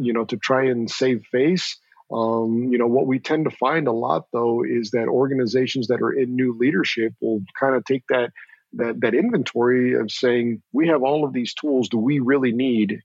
you 0.00 0.12
know 0.12 0.24
to 0.24 0.36
try 0.36 0.66
and 0.66 0.90
save 0.90 1.24
face. 1.32 1.78
Um, 2.12 2.68
you 2.70 2.78
know 2.78 2.86
what 2.86 3.06
we 3.06 3.18
tend 3.18 3.46
to 3.46 3.56
find 3.56 3.88
a 3.88 3.92
lot 3.92 4.26
though 4.32 4.62
is 4.64 4.90
that 4.90 5.08
organizations 5.08 5.88
that 5.88 6.02
are 6.02 6.12
in 6.12 6.36
new 6.36 6.56
leadership 6.58 7.14
will 7.20 7.40
kind 7.58 7.74
of 7.74 7.84
take 7.84 8.04
that 8.08 8.30
that 8.74 9.00
that 9.00 9.14
inventory 9.14 9.94
of 9.94 10.10
saying 10.10 10.62
we 10.72 10.88
have 10.88 11.02
all 11.02 11.24
of 11.24 11.32
these 11.32 11.54
tools. 11.54 11.88
Do 11.88 11.98
we 11.98 12.20
really 12.20 12.52
need 12.52 13.00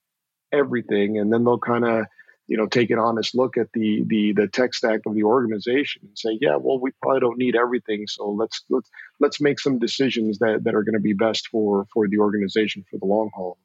everything? 0.52 1.18
And 1.18 1.32
then 1.32 1.44
they'll 1.44 1.60
kind 1.60 1.86
of 1.86 2.06
you 2.48 2.58
know 2.58 2.66
take 2.66 2.90
an 2.90 3.00
honest 3.00 3.36
look 3.36 3.58
at 3.58 3.68
the 3.74 4.04
the 4.08 4.34
the 4.34 4.48
tech 4.48 4.74
stack 4.74 5.02
of 5.06 5.14
the 5.14 5.24
organization 5.24 6.02
and 6.04 6.18
say 6.18 6.38
yeah 6.42 6.56
well 6.56 6.80
we 6.80 6.92
probably 7.02 7.20
don't 7.20 7.38
need 7.38 7.56
everything 7.56 8.08
so 8.08 8.30
let's 8.30 8.64
let's 8.70 8.90
let's 9.20 9.42
make 9.42 9.60
some 9.60 9.80
decisions 9.80 10.40
that 10.40 10.64
that 10.64 10.74
are 10.74 10.84
going 10.84 10.94
to 10.94 11.00
be 11.00 11.14
best 11.14 11.48
for 11.48 11.86
for 11.94 12.08
the 12.08 12.18
organization 12.18 12.84
for 12.90 12.98
the 12.98 13.06
long 13.06 13.30
haul. 13.34 13.58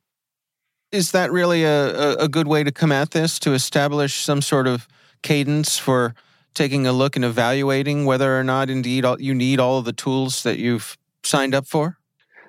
Is 0.90 1.12
that 1.12 1.32
really 1.32 1.64
a, 1.64 2.16
a 2.16 2.28
good 2.28 2.46
way 2.46 2.64
to 2.64 2.70
come 2.70 2.92
at 2.92 3.12
this 3.12 3.38
to 3.40 3.54
establish 3.54 4.22
some 4.22 4.42
sort 4.42 4.66
of 4.66 4.86
cadence 5.22 5.78
for 5.78 6.14
taking 6.52 6.86
a 6.86 6.92
look 6.92 7.16
and 7.16 7.24
evaluating 7.24 8.04
whether 8.04 8.38
or 8.38 8.44
not 8.44 8.68
indeed 8.68 9.06
you 9.18 9.34
need 9.34 9.58
all 9.58 9.78
of 9.78 9.86
the 9.86 9.94
tools 9.94 10.42
that 10.42 10.58
you've 10.58 10.98
signed 11.22 11.54
up 11.54 11.66
for 11.66 11.96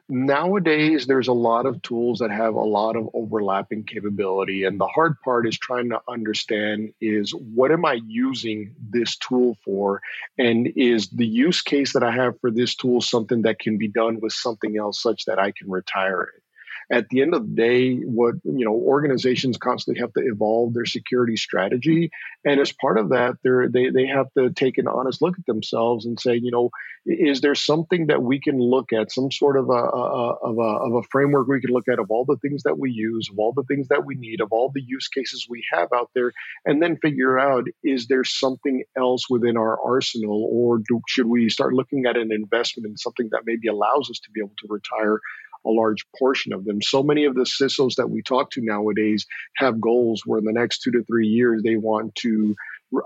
nowadays 0.10 1.08
there's 1.08 1.30
a 1.30 1.34
lot 1.34 1.66
of 1.66 1.82
tools 1.82 2.20
that 2.20 2.30
have 2.30 2.56
a 2.56 2.60
lot 2.60 2.96
of 2.96 3.10
overlapping 3.14 3.84
capability 3.86 4.66
and 4.66 4.80
the 4.80 4.88
hard 4.88 5.16
part 5.24 5.48
is 5.48 5.58
trying 5.58 5.90
to 5.90 6.02
understand 6.10 6.94
is 7.00 7.32
what 7.32 7.72
am 7.72 7.86
i 7.86 8.00
using 8.06 8.76
this 8.90 9.16
tool 9.18 9.58
for? 9.64 10.02
And 10.38 10.68
is 10.76 11.10
the 11.10 11.26
use 11.26 11.62
case 11.62 11.94
that 11.94 12.04
i 12.04 12.12
have 12.12 12.40
for 12.42 12.52
this 12.52 12.76
tool 12.76 13.00
something 13.02 13.44
that 13.44 13.60
can 13.60 13.78
be 13.78 13.88
done 13.88 14.20
with 14.20 14.34
something 14.34 14.78
else 14.78 15.02
such 15.02 15.26
that 15.26 15.40
i 15.40 15.52
can 15.52 15.70
retire 15.70 16.24
it 16.24 16.43
at 16.92 17.10
the 17.10 17.22
end 17.22 17.34
of 17.34 17.48
the 17.48 17.56
day, 17.56 17.96
what 17.98 18.36
you 18.44 18.66
know, 18.66 18.74
organizations 18.74 19.58
constantly 19.58 20.02
have 20.02 20.14
to 20.14 20.22
evolve 20.22 20.74
their 20.74 20.86
security 20.86 21.38
strategy, 21.38 22.12
and 22.46 22.60
as 22.60 22.72
part 22.72 22.98
of 22.98 23.10
that, 23.10 23.38
they 23.44 23.68
they 23.68 23.90
they 23.90 24.08
have 24.08 24.28
to 24.38 24.52
take 24.52 24.78
an 24.78 24.88
honest 24.88 25.22
look 25.22 25.38
at 25.38 25.46
themselves 25.46 26.06
and 26.06 26.20
say, 26.20 26.36
you 26.36 26.52
know, 26.52 26.70
is 27.06 27.42
there 27.42 27.56
something 27.56 28.08
that 28.08 28.24
we 28.24 28.40
can 28.40 28.60
look 28.60 28.94
at, 28.94 29.12
some 29.12 29.32
sort 29.32 29.58
of 29.58 29.70
a, 29.70 29.74
a 29.74 30.34
of 30.36 30.58
a 30.58 30.62
of 30.62 30.94
a 30.96 31.04
framework 31.04 31.48
we 31.48 31.62
can 31.62 31.72
look 31.72 31.88
at 31.88 32.00
of 32.00 32.10
all 32.10 32.26
the 32.26 32.38
things 32.38 32.64
that 32.64 32.78
we 32.78 32.92
use, 32.92 33.30
of 33.32 33.40
all 33.40 33.54
the 33.54 33.64
things 33.64 33.88
that 33.90 34.06
we 34.06 34.16
need, 34.16 34.42
of 34.42 34.52
all 34.52 34.72
the 34.74 34.82
use 34.82 35.08
cases 35.08 35.48
we 35.50 35.64
have 35.72 35.90
out 35.94 36.10
there, 36.16 36.32
and 36.66 36.82
then 36.82 36.98
figure 36.98 37.40
out 37.40 37.66
is 37.84 38.08
there 38.08 38.24
something 38.24 38.84
else 38.98 39.30
within 39.30 39.58
our 39.58 39.80
arsenal, 39.86 40.48
or 40.52 40.80
do, 40.80 41.02
should 41.08 41.28
we 41.28 41.50
start 41.50 41.74
looking 41.74 42.06
at 42.06 42.18
an 42.18 42.32
investment 42.32 42.88
in 42.88 42.98
something 42.98 43.30
that 43.32 43.44
maybe 43.46 43.68
allows 43.68 44.10
us 44.10 44.20
to 44.20 44.32
be 44.32 44.40
able 44.40 44.56
to 44.60 44.68
retire 44.70 45.20
a 45.66 45.70
large 45.70 46.06
portion 46.18 46.54
of 46.54 46.66
them. 46.66 46.82
So 46.82 47.04
many 47.04 47.26
of 47.26 47.36
the 47.36 47.44
CISOs 47.44 47.96
that 47.96 48.10
we 48.10 48.22
talk 48.22 48.52
to 48.52 48.62
nowadays 48.62 49.26
have 49.58 49.82
goals 49.82 50.24
where 50.26 50.40
in 50.40 50.46
the 50.46 50.52
next 50.52 50.80
two 50.80 50.92
to 50.92 51.04
three 51.04 51.28
years 51.28 51.64
they 51.64 51.76
want 51.76 52.16
to 52.16 52.56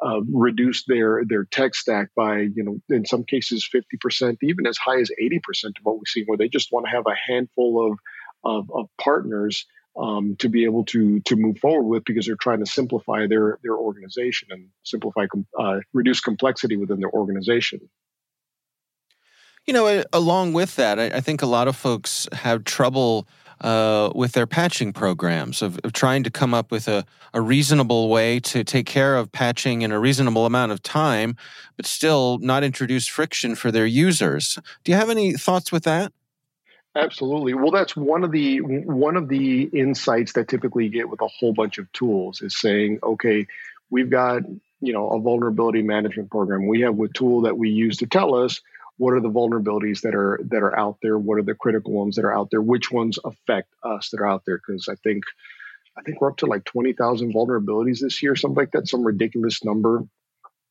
uh, 0.01 0.21
reduce 0.31 0.83
their 0.85 1.23
their 1.25 1.45
tech 1.45 1.73
stack 1.73 2.09
by 2.15 2.39
you 2.39 2.63
know 2.63 2.77
in 2.89 3.05
some 3.05 3.23
cases 3.23 3.67
50% 3.73 4.37
even 4.41 4.67
as 4.67 4.77
high 4.77 4.99
as 4.99 5.09
80% 5.21 5.39
of 5.65 5.83
what 5.83 5.97
we 5.97 6.05
see 6.05 6.23
where 6.25 6.37
they 6.37 6.49
just 6.49 6.71
want 6.71 6.85
to 6.85 6.91
have 6.91 7.05
a 7.07 7.15
handful 7.15 7.91
of 7.91 7.99
of, 8.43 8.71
of 8.73 8.89
partners 9.01 9.65
um, 9.97 10.35
to 10.39 10.49
be 10.49 10.65
able 10.65 10.85
to 10.85 11.21
to 11.21 11.35
move 11.35 11.57
forward 11.59 11.87
with 11.87 12.03
because 12.03 12.25
they're 12.25 12.35
trying 12.35 12.59
to 12.59 12.65
simplify 12.65 13.27
their 13.27 13.59
their 13.63 13.75
organization 13.75 14.49
and 14.51 14.67
simplify 14.83 15.25
uh, 15.57 15.79
reduce 15.93 16.19
complexity 16.19 16.75
within 16.75 16.99
their 16.99 17.11
organization 17.11 17.79
you 19.67 19.73
know, 19.73 20.03
along 20.13 20.53
with 20.53 20.77
that, 20.77 20.97
I, 20.97 21.19
think 21.19 21.41
a 21.41 21.45
lot 21.45 21.67
of 21.67 21.75
folks 21.75 22.27
have 22.32 22.63
trouble 22.63 23.27
uh, 23.60 24.12
with 24.15 24.32
their 24.32 24.47
patching 24.47 24.93
programs 24.93 25.62
of, 25.62 25.77
of, 25.84 25.91
trying 25.91 26.23
to 26.23 26.30
come 26.30 26.53
up 26.53 26.71
with 26.71 26.88
a, 26.88 27.06
a 27.34 27.41
reasonable 27.41 28.08
way 28.08 28.39
to 28.39 28.63
take 28.63 28.86
care 28.86 29.17
of 29.17 29.32
patching 29.32 29.82
in 29.82 29.91
a 29.91 29.99
reasonable 29.99 30.45
amount 30.45 30.71
of 30.71 30.82
time, 30.84 31.36
but 31.75 31.86
still 31.86 32.38
not 32.38 32.63
introduce 32.63 33.08
friction 33.08 33.56
for 33.56 33.69
their 33.69 33.86
users. 33.86 34.58
Do 34.84 34.91
you 34.91 34.97
have 34.97 35.10
any 35.10 35.34
thoughts 35.34 35.71
with 35.71 35.84
that? 35.84 36.13
Absolutely. 36.95 37.53
Well, 37.53 37.71
that's 37.71 37.95
one 37.95 38.23
of 38.23 38.32
the 38.32 38.62
one 38.62 39.17
of 39.17 39.27
the 39.27 39.63
insights 39.63 40.34
that 40.34 40.47
typically 40.47 40.86
you 40.86 40.89
get 40.89 41.10
with 41.10 41.21
a 41.21 41.27
whole 41.27 41.53
bunch 41.53 41.77
of 41.77 41.91
tools 41.91 42.41
is 42.41 42.58
saying, 42.58 42.99
okay, 43.03 43.45
we've 43.89 44.10
got 44.10 44.43
you 44.80 44.93
know 44.93 45.10
a 45.10 45.19
vulnerability 45.19 45.84
management 45.84 46.32
program. 46.32 46.67
We 46.67 46.82
have 46.82 46.99
a 46.99 47.08
tool 47.08 47.41
that 47.41 47.58
we 47.58 47.69
use 47.69 47.97
to 47.97 48.08
tell 48.08 48.34
us 48.34 48.62
what 48.97 49.13
are 49.13 49.21
the 49.21 49.29
vulnerabilities 49.29 50.01
that 50.01 50.15
are 50.15 50.39
that 50.49 50.63
are 50.63 50.77
out 50.77 50.97
there, 51.01 51.17
what 51.17 51.38
are 51.38 51.43
the 51.43 51.55
critical 51.55 51.93
ones 51.93 52.15
that 52.15 52.25
are 52.25 52.36
out 52.36 52.49
there, 52.51 52.62
which 52.62 52.91
ones 52.91 53.17
affect 53.23 53.69
us 53.83 54.10
that 54.10 54.19
are 54.19 54.27
out 54.27 54.43
there. 54.45 54.57
Because 54.57 54.88
I 54.89 54.95
think 54.95 55.23
I 55.97 56.01
think 56.01 56.19
we're 56.19 56.31
up 56.31 56.38
to 56.38 56.45
like 56.45 56.65
twenty 56.65 56.93
thousand 56.93 57.33
vulnerabilities 57.33 57.99
this 57.99 58.21
year, 58.21 58.36
something 58.36 58.57
like 58.57 58.71
that, 58.71 58.88
some 58.88 59.03
ridiculous 59.03 59.63
number. 59.63 60.03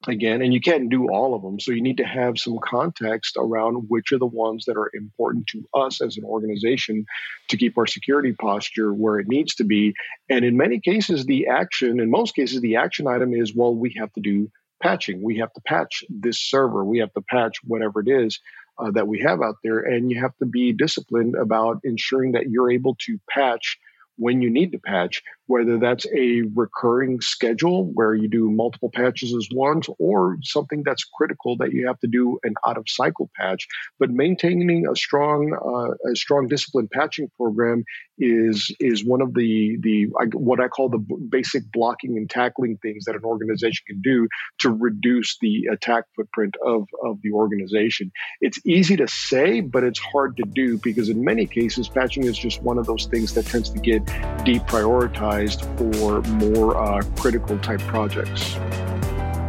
Again 0.06 0.42
and 0.42 0.52
you 0.52 0.60
can't 0.60 0.90
do 0.90 1.08
all 1.10 1.34
of 1.34 1.40
them 1.42 1.58
so 1.58 1.72
you 1.72 1.80
need 1.80 1.96
to 1.96 2.04
have 2.04 2.38
some 2.38 2.58
context 2.62 3.36
around 3.38 3.86
which 3.88 4.12
are 4.12 4.18
the 4.18 4.26
ones 4.26 4.66
that 4.66 4.76
are 4.76 4.90
important 4.92 5.46
to 5.48 5.66
us 5.74 6.02
as 6.02 6.18
an 6.18 6.24
organization 6.24 7.06
to 7.48 7.56
keep 7.56 7.78
our 7.78 7.86
security 7.86 8.32
posture 8.32 8.92
where 8.92 9.18
it 9.18 9.26
needs 9.26 9.54
to 9.54 9.64
be. 9.64 9.94
And 10.28 10.44
in 10.44 10.56
many 10.56 10.80
cases 10.80 11.24
the 11.24 11.46
action 11.46 11.98
in 11.98 12.10
most 12.10 12.36
cases 12.36 12.60
the 12.60 12.76
action 12.76 13.06
item 13.08 13.32
is 13.32 13.54
well 13.54 13.74
we 13.74 13.94
have 13.98 14.12
to 14.12 14.20
do 14.20 14.50
patching. 14.82 15.22
We 15.22 15.38
have 15.38 15.52
to 15.54 15.60
patch 15.60 16.04
this 16.08 16.38
server. 16.38 16.84
We 16.84 16.98
have 16.98 17.12
to 17.14 17.22
patch 17.22 17.56
whatever 17.64 18.00
it 18.00 18.08
is 18.08 18.40
uh, 18.78 18.90
that 18.92 19.08
we 19.08 19.20
have 19.20 19.40
out 19.40 19.56
there 19.62 19.78
and 19.78 20.10
you 20.10 20.20
have 20.20 20.36
to 20.38 20.46
be 20.46 20.72
disciplined 20.72 21.34
about 21.34 21.80
ensuring 21.84 22.32
that 22.32 22.50
you're 22.50 22.70
able 22.70 22.96
to 23.06 23.18
patch 23.28 23.78
when 24.18 24.40
you 24.40 24.50
need 24.50 24.72
to 24.72 24.78
patch, 24.78 25.22
whether 25.46 25.78
that's 25.78 26.06
a 26.06 26.42
recurring 26.54 27.20
schedule 27.20 27.84
where 27.92 28.14
you 28.14 28.28
do 28.28 28.50
multiple 28.50 28.90
patches 28.92 29.34
as 29.34 29.48
once 29.52 29.88
or 29.98 30.38
something 30.42 30.82
that's 30.84 31.04
critical 31.04 31.56
that 31.56 31.72
you 31.72 31.86
have 31.86 31.98
to 32.00 32.08
do 32.08 32.38
an 32.42 32.54
out 32.66 32.76
of 32.76 32.84
cycle 32.88 33.30
patch. 33.36 33.66
But 33.98 34.10
maintaining 34.10 34.86
a 34.88 34.96
strong, 34.96 35.52
uh, 35.54 36.10
a 36.10 36.16
strong 36.16 36.48
discipline 36.48 36.88
patching 36.92 37.30
program 37.36 37.84
is 38.18 38.74
is 38.80 39.04
one 39.04 39.20
of 39.20 39.34
the 39.34 39.76
the 39.80 40.06
what 40.32 40.58
I 40.58 40.68
call 40.68 40.88
the 40.88 40.98
basic 40.98 41.70
blocking 41.70 42.16
and 42.16 42.28
tackling 42.28 42.78
things 42.78 43.04
that 43.04 43.14
an 43.14 43.24
organization 43.24 43.84
can 43.86 44.00
do 44.00 44.26
to 44.60 44.70
reduce 44.70 45.36
the 45.40 45.68
attack 45.70 46.04
footprint 46.16 46.56
of 46.64 46.88
of 47.04 47.20
the 47.22 47.32
organization. 47.32 48.10
It's 48.40 48.58
easy 48.66 48.96
to 48.96 49.06
say, 49.06 49.60
but 49.60 49.84
it's 49.84 50.00
hard 50.00 50.36
to 50.38 50.44
do 50.44 50.78
because 50.78 51.08
in 51.08 51.22
many 51.22 51.46
cases, 51.46 51.88
patching 51.88 52.24
is 52.24 52.36
just 52.36 52.62
one 52.62 52.78
of 52.78 52.86
those 52.86 53.06
things 53.06 53.34
that 53.34 53.46
tends 53.46 53.70
to 53.70 53.78
get 53.78 54.04
deprioritized 54.46 55.35
for 55.76 56.22
more 56.22 56.76
uh, 56.76 57.02
critical 57.16 57.58
type 57.58 57.80
projects. 57.80 58.54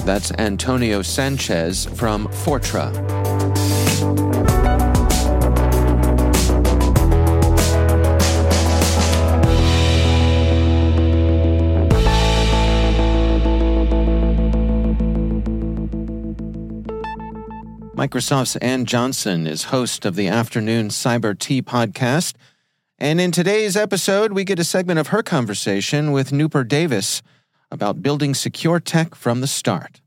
That's 0.04 0.32
Antonio 0.34 1.02
Sanchez 1.02 1.86
from 1.86 2.28
Fortra. 2.28 2.94
Microsoft's 17.96 18.56
Ann 18.58 18.86
Johnson 18.86 19.48
is 19.48 19.64
host 19.64 20.06
of 20.06 20.16
the 20.16 20.28
Afternoon 20.28 20.90
Cyber 20.90 21.38
Tea 21.38 21.62
podcast. 21.62 22.36
And 23.00 23.22
in 23.22 23.32
today's 23.32 23.78
episode, 23.78 24.34
we 24.34 24.44
get 24.44 24.58
a 24.58 24.64
segment 24.64 24.98
of 24.98 25.10
her 25.10 25.22
conversation 25.22 26.12
with 26.12 26.32
Noopur 26.32 26.68
Davis 26.68 27.22
about 27.70 28.02
building 28.02 28.34
secure 28.34 28.80
tech 28.80 29.14
from 29.14 29.42
the 29.42 29.46
start. 29.48 30.02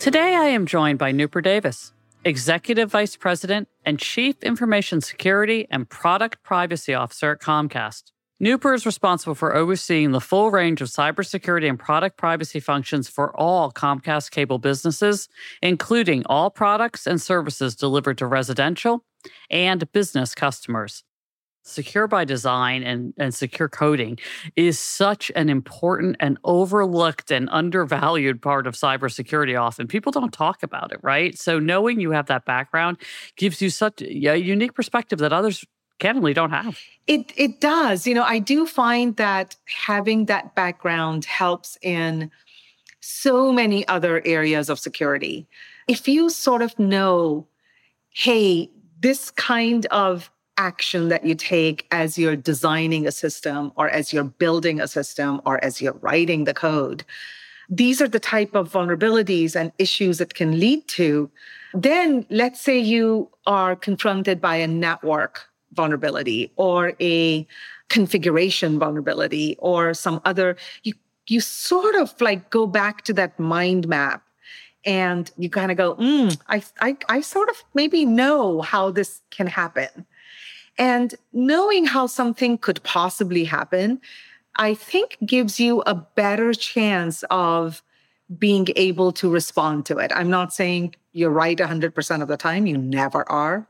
Today, 0.00 0.34
I 0.34 0.46
am 0.46 0.66
joined 0.66 0.98
by 0.98 1.12
Noopur 1.12 1.40
Davis, 1.40 1.92
Executive 2.24 2.90
Vice 2.90 3.14
President 3.16 3.68
and 3.84 4.00
Chief 4.00 4.42
Information 4.42 5.00
Security 5.00 5.68
and 5.70 5.88
Product 5.88 6.42
Privacy 6.42 6.94
Officer 6.94 7.30
at 7.30 7.40
Comcast. 7.40 8.10
Noopur 8.42 8.74
is 8.74 8.84
responsible 8.84 9.36
for 9.36 9.54
overseeing 9.54 10.10
the 10.10 10.20
full 10.20 10.50
range 10.50 10.80
of 10.80 10.88
cybersecurity 10.88 11.68
and 11.68 11.78
product 11.78 12.16
privacy 12.16 12.58
functions 12.58 13.08
for 13.08 13.36
all 13.36 13.70
Comcast 13.70 14.32
cable 14.32 14.58
businesses, 14.58 15.28
including 15.62 16.24
all 16.26 16.50
products 16.50 17.06
and 17.06 17.22
services 17.22 17.76
delivered 17.76 18.18
to 18.18 18.26
residential 18.26 19.04
and 19.50 19.90
business 19.92 20.34
customers. 20.34 21.04
Secure 21.68 22.08
by 22.08 22.24
design 22.24 22.82
and, 22.82 23.12
and 23.18 23.34
secure 23.34 23.68
coding 23.68 24.18
is 24.56 24.78
such 24.78 25.30
an 25.36 25.48
important 25.48 26.16
and 26.18 26.38
overlooked 26.44 27.30
and 27.30 27.48
undervalued 27.52 28.40
part 28.40 28.66
of 28.66 28.74
cybersecurity 28.74 29.60
often. 29.60 29.86
People 29.86 30.12
don't 30.12 30.32
talk 30.32 30.62
about 30.62 30.92
it, 30.92 30.98
right? 31.02 31.38
So 31.38 31.58
knowing 31.58 32.00
you 32.00 32.10
have 32.12 32.26
that 32.26 32.44
background 32.44 32.96
gives 33.36 33.60
you 33.60 33.70
such 33.70 34.00
a 34.02 34.36
unique 34.36 34.74
perspective 34.74 35.18
that 35.18 35.32
others 35.32 35.64
candidly 35.98 36.32
don't 36.32 36.50
have. 36.50 36.78
It 37.06 37.32
it 37.36 37.60
does. 37.60 38.06
You 38.06 38.14
know, 38.14 38.22
I 38.22 38.38
do 38.38 38.66
find 38.66 39.16
that 39.16 39.56
having 39.66 40.26
that 40.26 40.54
background 40.54 41.24
helps 41.24 41.76
in 41.82 42.30
so 43.00 43.52
many 43.52 43.86
other 43.88 44.22
areas 44.24 44.68
of 44.68 44.78
security. 44.78 45.46
If 45.86 46.08
you 46.08 46.30
sort 46.30 46.62
of 46.62 46.78
know, 46.78 47.46
hey, 48.10 48.70
this 49.00 49.30
kind 49.30 49.86
of 49.86 50.30
action 50.58 51.08
that 51.08 51.24
you 51.24 51.34
take 51.34 51.86
as 51.90 52.18
you're 52.18 52.36
designing 52.36 53.06
a 53.06 53.12
system 53.12 53.72
or 53.76 53.88
as 53.88 54.12
you're 54.12 54.24
building 54.24 54.80
a 54.80 54.88
system 54.88 55.40
or 55.46 55.62
as 55.64 55.80
you're 55.80 55.98
writing 56.02 56.44
the 56.44 56.52
code, 56.52 57.04
these 57.70 58.02
are 58.02 58.08
the 58.08 58.20
type 58.20 58.54
of 58.54 58.70
vulnerabilities 58.70 59.54
and 59.54 59.72
issues 59.78 60.18
that 60.18 60.34
can 60.34 60.58
lead 60.58 60.86
to. 60.88 61.30
Then 61.72 62.26
let's 62.28 62.60
say 62.60 62.78
you 62.78 63.30
are 63.46 63.76
confronted 63.76 64.40
by 64.40 64.56
a 64.56 64.66
network 64.66 65.48
vulnerability 65.72 66.50
or 66.56 66.94
a 67.00 67.46
configuration 67.88 68.78
vulnerability 68.78 69.56
or 69.58 69.94
some 69.94 70.20
other 70.24 70.56
you 70.82 70.94
you 71.26 71.40
sort 71.40 71.94
of 71.94 72.18
like 72.20 72.50
go 72.50 72.66
back 72.66 73.02
to 73.04 73.12
that 73.12 73.38
mind 73.38 73.86
map 73.86 74.22
and 74.84 75.30
you 75.36 75.48
kind 75.48 75.70
of 75.70 75.76
go 75.76 75.94
mm, 75.96 76.36
I, 76.48 76.62
I 76.80 76.96
i 77.08 77.20
sort 77.20 77.48
of 77.48 77.64
maybe 77.74 78.04
know 78.04 78.60
how 78.62 78.90
this 78.90 79.20
can 79.30 79.46
happen 79.46 80.06
and 80.78 81.14
knowing 81.32 81.84
how 81.84 82.06
something 82.06 82.56
could 82.58 82.82
possibly 82.82 83.44
happen 83.44 84.00
i 84.56 84.74
think 84.74 85.16
gives 85.24 85.58
you 85.60 85.82
a 85.86 85.94
better 85.94 86.52
chance 86.52 87.22
of 87.30 87.82
being 88.38 88.66
able 88.76 89.12
to 89.12 89.30
respond 89.30 89.86
to 89.86 89.98
it 89.98 90.12
i'm 90.14 90.30
not 90.30 90.52
saying 90.52 90.94
you're 91.12 91.30
right 91.30 91.58
100% 91.58 92.22
of 92.22 92.28
the 92.28 92.36
time 92.36 92.66
you 92.66 92.76
never 92.76 93.30
are 93.30 93.66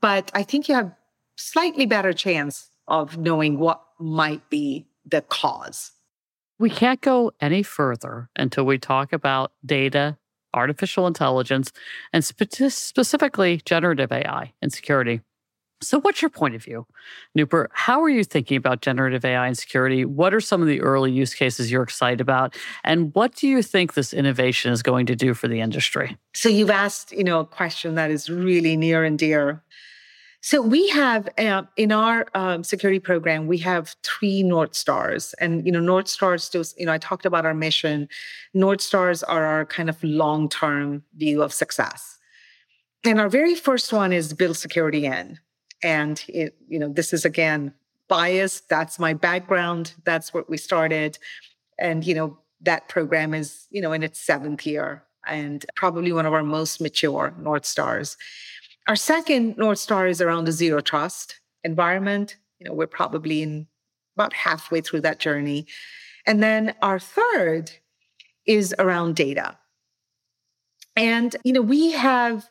but 0.00 0.30
i 0.34 0.42
think 0.42 0.68
you 0.68 0.74
have 0.74 0.92
slightly 1.36 1.86
better 1.86 2.12
chance 2.12 2.68
of 2.88 3.18
knowing 3.18 3.58
what 3.58 3.82
might 3.98 4.48
be 4.50 4.86
the 5.06 5.22
cause. 5.22 5.92
We 6.58 6.70
can't 6.70 7.00
go 7.00 7.32
any 7.40 7.62
further 7.62 8.28
until 8.34 8.64
we 8.64 8.78
talk 8.78 9.12
about 9.12 9.52
data, 9.64 10.18
artificial 10.54 11.06
intelligence, 11.06 11.72
and 12.12 12.24
spe- 12.24 12.68
specifically 12.68 13.60
generative 13.64 14.10
AI 14.10 14.52
and 14.60 14.72
security. 14.72 15.20
So, 15.80 16.00
what's 16.00 16.20
your 16.20 16.30
point 16.30 16.54
of 16.54 16.64
view, 16.64 16.86
Noopur? 17.36 17.68
How 17.72 18.02
are 18.02 18.08
you 18.08 18.24
thinking 18.24 18.56
about 18.56 18.80
generative 18.80 19.24
AI 19.24 19.46
and 19.46 19.56
security? 19.56 20.04
What 20.04 20.34
are 20.34 20.40
some 20.40 20.60
of 20.60 20.66
the 20.68 20.80
early 20.80 21.12
use 21.12 21.34
cases 21.34 21.70
you're 21.70 21.82
excited 21.82 22.20
about? 22.20 22.56
And 22.84 23.14
what 23.14 23.34
do 23.34 23.46
you 23.46 23.62
think 23.62 23.94
this 23.94 24.12
innovation 24.12 24.72
is 24.72 24.82
going 24.82 25.06
to 25.06 25.14
do 25.14 25.34
for 25.34 25.46
the 25.46 25.60
industry? 25.60 26.16
So, 26.34 26.48
you've 26.48 26.70
asked, 26.70 27.12
you 27.12 27.24
know, 27.24 27.40
a 27.40 27.46
question 27.46 27.94
that 27.94 28.10
is 28.10 28.28
really 28.28 28.76
near 28.76 29.04
and 29.04 29.18
dear 29.18 29.62
so 30.40 30.62
we 30.62 30.88
have 30.88 31.28
uh, 31.36 31.64
in 31.76 31.90
our 31.90 32.26
um, 32.34 32.62
security 32.62 33.00
program, 33.00 33.48
we 33.48 33.58
have 33.58 33.96
three 34.04 34.42
North 34.42 34.74
Stars, 34.74 35.34
and 35.40 35.66
you 35.66 35.72
know, 35.72 35.80
North 35.80 36.08
Stars. 36.08 36.48
Just 36.48 36.78
you 36.78 36.86
know, 36.86 36.92
I 36.92 36.98
talked 36.98 37.26
about 37.26 37.44
our 37.44 37.54
mission. 37.54 38.08
North 38.54 38.80
Stars 38.80 39.22
are 39.22 39.44
our 39.44 39.66
kind 39.66 39.88
of 39.88 40.02
long-term 40.04 41.02
view 41.16 41.42
of 41.42 41.52
success, 41.52 42.18
and 43.04 43.20
our 43.20 43.28
very 43.28 43.56
first 43.56 43.92
one 43.92 44.12
is 44.12 44.32
build 44.32 44.56
security 44.56 45.06
in, 45.06 45.40
and 45.82 46.22
it, 46.28 46.56
you 46.68 46.78
know, 46.78 46.88
this 46.88 47.12
is 47.12 47.24
again 47.24 47.74
biased. 48.08 48.68
That's 48.68 48.98
my 48.98 49.12
background. 49.14 49.94
That's 50.04 50.32
what 50.32 50.48
we 50.48 50.56
started, 50.56 51.18
and 51.78 52.06
you 52.06 52.14
know, 52.14 52.38
that 52.62 52.88
program 52.88 53.34
is 53.34 53.66
you 53.70 53.80
know 53.80 53.92
in 53.92 54.02
its 54.02 54.20
seventh 54.20 54.66
year 54.66 55.04
and 55.26 55.64
probably 55.76 56.12
one 56.12 56.26
of 56.26 56.32
our 56.32 56.42
most 56.42 56.80
mature 56.80 57.34
North 57.38 57.66
Stars. 57.66 58.16
Our 58.86 58.96
second 58.96 59.58
North 59.58 59.78
Star 59.78 60.06
is 60.06 60.20
around 60.20 60.46
the 60.46 60.52
zero 60.52 60.80
trust 60.80 61.40
environment. 61.64 62.36
You 62.58 62.66
know, 62.66 62.74
we're 62.74 62.86
probably 62.86 63.42
in 63.42 63.66
about 64.16 64.32
halfway 64.32 64.80
through 64.80 65.02
that 65.02 65.20
journey. 65.20 65.66
And 66.26 66.42
then 66.42 66.74
our 66.82 66.98
third 66.98 67.70
is 68.46 68.74
around 68.78 69.14
data. 69.14 69.56
And, 70.96 71.36
you 71.44 71.52
know, 71.52 71.62
we 71.62 71.92
have 71.92 72.48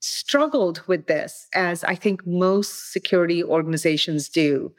struggled 0.00 0.82
with 0.86 1.06
this, 1.06 1.46
as 1.54 1.84
I 1.84 1.94
think 1.94 2.26
most 2.26 2.92
security 2.92 3.44
organizations 3.44 4.28
do, 4.28 4.72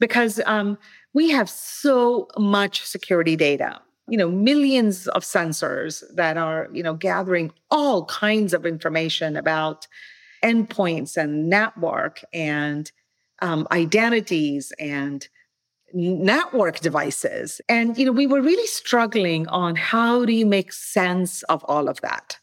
because 0.00 0.40
um, 0.46 0.78
we 1.12 1.30
have 1.30 1.50
so 1.50 2.28
much 2.38 2.84
security 2.84 3.36
data. 3.36 3.80
You 4.06 4.18
know, 4.18 4.30
millions 4.30 5.08
of 5.08 5.22
sensors 5.22 6.02
that 6.14 6.36
are, 6.36 6.68
you 6.72 6.82
know, 6.82 6.94
gathering 6.94 7.52
all 7.70 8.04
kinds 8.04 8.52
of 8.52 8.66
information 8.66 9.36
about 9.36 9.86
endpoints 10.42 11.16
and 11.16 11.48
network 11.48 12.22
and 12.32 12.92
um, 13.40 13.66
identities 13.72 14.72
and 14.78 15.26
network 15.94 16.80
devices. 16.80 17.60
And, 17.68 17.96
you 17.96 18.04
know, 18.04 18.12
we 18.12 18.26
were 18.26 18.42
really 18.42 18.66
struggling 18.66 19.48
on 19.48 19.74
how 19.74 20.24
do 20.24 20.32
you 20.32 20.44
make 20.44 20.72
sense 20.72 21.42
of 21.44 21.64
all 21.64 21.88
of 21.88 22.00
that. 22.02 22.38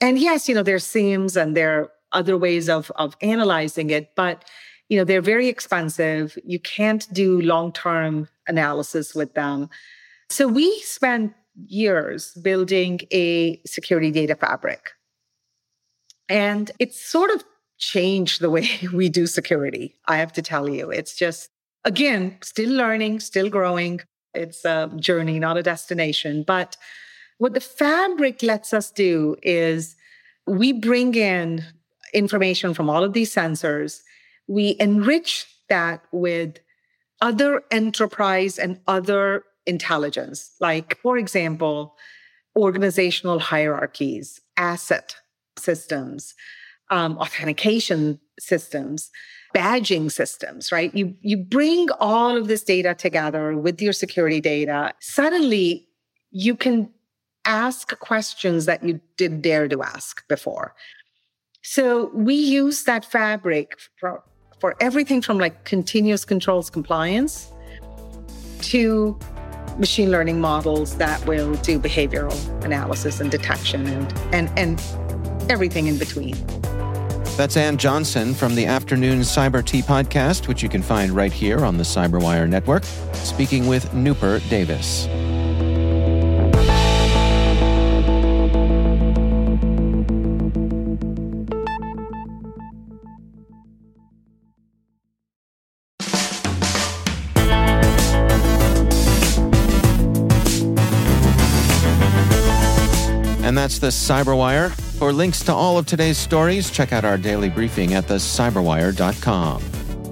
And 0.00 0.18
yes, 0.18 0.48
you 0.48 0.54
know, 0.54 0.62
there's 0.62 0.86
SIEMs 0.86 1.40
and 1.40 1.56
there 1.56 1.80
are 1.80 1.90
other 2.12 2.36
ways 2.36 2.68
of, 2.68 2.90
of 2.96 3.16
analyzing 3.20 3.90
it, 3.90 4.12
but, 4.16 4.44
you 4.88 4.98
know, 4.98 5.04
they're 5.04 5.20
very 5.20 5.48
expensive. 5.48 6.38
You 6.44 6.58
can't 6.58 7.06
do 7.12 7.40
long-term 7.42 8.28
analysis 8.48 9.14
with 9.14 9.34
them. 9.34 9.68
So 10.30 10.48
we 10.48 10.78
spent 10.80 11.34
years 11.66 12.32
building 12.42 13.00
a 13.12 13.60
security 13.66 14.10
data 14.10 14.34
fabric. 14.34 14.90
And 16.28 16.70
it's 16.78 17.00
sort 17.00 17.30
of 17.30 17.44
changed 17.78 18.40
the 18.40 18.50
way 18.50 18.68
we 18.92 19.08
do 19.08 19.26
security. 19.26 19.96
I 20.06 20.16
have 20.18 20.32
to 20.34 20.42
tell 20.42 20.68
you, 20.68 20.90
it's 20.90 21.14
just, 21.14 21.50
again, 21.84 22.38
still 22.42 22.70
learning, 22.70 23.20
still 23.20 23.48
growing. 23.48 24.00
It's 24.32 24.64
a 24.64 24.90
journey, 24.96 25.38
not 25.40 25.56
a 25.56 25.62
destination. 25.62 26.44
But 26.46 26.76
what 27.40 27.54
the 27.54 27.60
fabric 27.60 28.42
lets 28.42 28.74
us 28.74 28.90
do 28.90 29.34
is 29.42 29.96
we 30.46 30.74
bring 30.74 31.14
in 31.14 31.64
information 32.12 32.74
from 32.74 32.90
all 32.90 33.02
of 33.02 33.14
these 33.14 33.34
sensors, 33.34 34.02
we 34.46 34.76
enrich 34.78 35.46
that 35.70 36.02
with 36.12 36.58
other 37.22 37.62
enterprise 37.70 38.58
and 38.58 38.78
other 38.86 39.44
intelligence, 39.64 40.50
like, 40.60 40.98
for 40.98 41.16
example, 41.16 41.94
organizational 42.56 43.38
hierarchies, 43.38 44.42
asset 44.58 45.16
systems, 45.58 46.34
um, 46.90 47.16
authentication 47.16 48.20
systems, 48.38 49.10
badging 49.56 50.12
systems, 50.12 50.70
right? 50.70 50.94
You, 50.94 51.14
you 51.22 51.38
bring 51.38 51.88
all 52.00 52.36
of 52.36 52.48
this 52.48 52.64
data 52.64 52.94
together 52.94 53.56
with 53.56 53.80
your 53.80 53.94
security 53.94 54.42
data. 54.42 54.92
Suddenly, 55.00 55.86
you 56.32 56.54
can 56.54 56.90
ask 57.44 57.98
questions 57.98 58.66
that 58.66 58.82
you 58.84 59.00
didn't 59.16 59.40
dare 59.40 59.68
to 59.68 59.82
ask 59.82 60.26
before. 60.28 60.74
So 61.62 62.10
we 62.14 62.34
use 62.34 62.84
that 62.84 63.04
fabric 63.04 63.78
for, 63.98 64.22
for 64.60 64.76
everything 64.80 65.20
from 65.22 65.38
like 65.38 65.64
continuous 65.64 66.24
controls 66.24 66.70
compliance 66.70 67.52
to 68.62 69.18
machine 69.78 70.10
learning 70.10 70.40
models 70.40 70.96
that 70.98 71.24
will 71.26 71.54
do 71.56 71.78
behavioral 71.78 72.64
analysis 72.64 73.20
and 73.20 73.30
detection 73.30 73.86
and 73.86 74.12
and, 74.34 74.58
and 74.58 75.50
everything 75.50 75.86
in 75.86 75.98
between. 75.98 76.34
That's 77.36 77.56
Ann 77.56 77.78
Johnson 77.78 78.34
from 78.34 78.54
the 78.54 78.66
Afternoon 78.66 79.20
Cyber 79.20 79.64
Tea 79.64 79.80
podcast, 79.80 80.46
which 80.46 80.62
you 80.62 80.68
can 80.68 80.82
find 80.82 81.12
right 81.12 81.32
here 81.32 81.64
on 81.64 81.78
the 81.78 81.84
Cyberwire 81.84 82.48
Network, 82.48 82.84
speaking 83.14 83.66
with 83.66 83.90
Noopur 83.92 84.46
Davis. 84.50 85.06
That's 103.60 103.78
the 103.78 103.88
Cyberwire. 103.88 104.70
For 104.98 105.12
links 105.12 105.44
to 105.44 105.52
all 105.52 105.76
of 105.76 105.84
today's 105.84 106.16
stories, 106.16 106.70
check 106.70 106.94
out 106.94 107.04
our 107.04 107.18
daily 107.18 107.50
briefing 107.50 107.92
at 107.92 108.06
thecyberwire.com. 108.06 109.62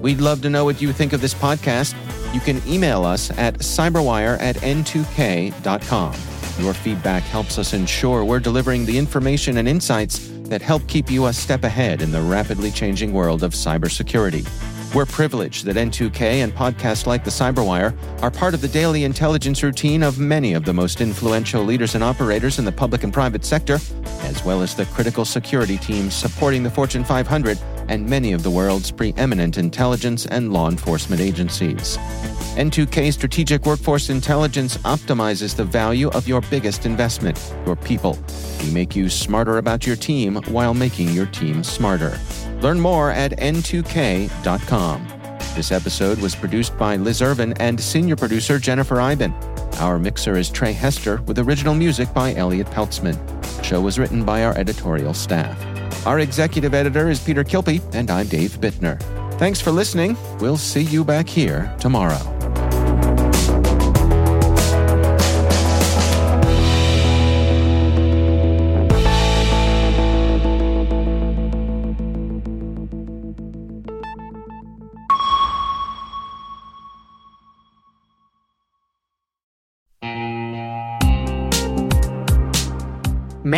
We'd 0.03 0.21
love 0.21 0.43
to 0.43 0.51
know 0.51 0.65
what 0.65 0.79
you 0.79 0.93
think 0.93 1.13
of 1.13 1.21
this 1.21 1.33
podcast. 1.33 1.95
You 2.31 2.41
can 2.41 2.61
email 2.67 3.05
us 3.05 3.31
at 3.39 3.55
cyberwire 3.55 4.39
at 4.39 4.57
n2k.com. 4.57 6.13
Your 6.63 6.75
feedback 6.75 7.23
helps 7.23 7.57
us 7.57 7.73
ensure 7.73 8.23
we're 8.23 8.39
delivering 8.39 8.85
the 8.85 8.99
information 8.99 9.57
and 9.57 9.67
insights 9.67 10.29
that 10.43 10.61
help 10.61 10.87
keep 10.87 11.09
you 11.09 11.25
a 11.25 11.33
step 11.33 11.63
ahead 11.63 12.03
in 12.03 12.11
the 12.11 12.21
rapidly 12.21 12.69
changing 12.69 13.13
world 13.13 13.41
of 13.41 13.53
cybersecurity. 13.53 14.47
We're 14.95 15.05
privileged 15.05 15.65
that 15.65 15.75
N2K 15.75 16.43
and 16.43 16.51
podcasts 16.51 17.05
like 17.05 17.23
the 17.23 17.29
Cyberwire 17.29 17.95
are 18.23 18.31
part 18.31 18.55
of 18.55 18.61
the 18.61 18.67
daily 18.67 19.03
intelligence 19.03 19.61
routine 19.61 20.01
of 20.01 20.17
many 20.17 20.53
of 20.53 20.65
the 20.65 20.73
most 20.73 20.99
influential 20.99 21.63
leaders 21.63 21.93
and 21.93 22.03
operators 22.03 22.57
in 22.57 22.65
the 22.65 22.71
public 22.71 23.03
and 23.03 23.13
private 23.13 23.45
sector, 23.45 23.77
as 24.23 24.43
well 24.43 24.63
as 24.63 24.73
the 24.73 24.85
critical 24.85 25.25
security 25.25 25.77
teams 25.77 26.15
supporting 26.15 26.63
the 26.63 26.71
Fortune 26.71 27.03
500 27.03 27.59
and 27.87 28.09
many 28.09 28.33
of 28.33 28.41
the 28.41 28.49
world's 28.49 28.89
preeminent 28.89 29.59
intelligence 29.59 30.25
and 30.25 30.51
law 30.51 30.69
enforcement 30.69 31.21
agencies. 31.21 31.97
N2K 32.57 33.13
Strategic 33.13 33.67
Workforce 33.67 34.09
Intelligence 34.09 34.77
optimizes 34.79 35.55
the 35.55 35.65
value 35.65 36.09
of 36.09 36.27
your 36.27 36.41
biggest 36.41 36.87
investment, 36.87 37.53
your 37.67 37.75
people. 37.75 38.17
We 38.63 38.71
make 38.71 38.95
you 38.95 39.07
smarter 39.07 39.59
about 39.59 39.85
your 39.85 39.95
team 39.95 40.37
while 40.47 40.73
making 40.73 41.09
your 41.09 41.27
team 41.27 41.63
smarter. 41.63 42.19
Learn 42.61 42.79
more 42.79 43.11
at 43.11 43.37
n2k.com. 43.37 45.07
This 45.55 45.71
episode 45.71 46.19
was 46.19 46.35
produced 46.35 46.77
by 46.77 46.95
Liz 46.95 47.21
Irvin 47.21 47.53
and 47.59 47.79
senior 47.79 48.15
producer 48.15 48.59
Jennifer 48.59 49.01
Eiben. 49.01 49.33
Our 49.79 49.97
mixer 49.97 50.37
is 50.37 50.49
Trey 50.49 50.73
Hester 50.73 51.21
with 51.25 51.39
original 51.39 51.73
music 51.73 52.13
by 52.13 52.33
Elliot 52.35 52.67
Peltzman. 52.67 53.17
The 53.57 53.63
show 53.63 53.81
was 53.81 53.97
written 53.97 54.23
by 54.23 54.43
our 54.43 54.57
editorial 54.57 55.13
staff. 55.13 55.57
Our 56.05 56.19
executive 56.19 56.73
editor 56.73 57.09
is 57.09 57.19
Peter 57.19 57.43
Kilpe, 57.43 57.81
and 57.93 58.09
I'm 58.09 58.27
Dave 58.27 58.51
Bittner. 58.59 58.99
Thanks 59.37 59.61
for 59.61 59.71
listening. 59.71 60.17
We'll 60.39 60.57
see 60.57 60.83
you 60.83 61.03
back 61.03 61.27
here 61.27 61.73
tomorrow. 61.79 62.19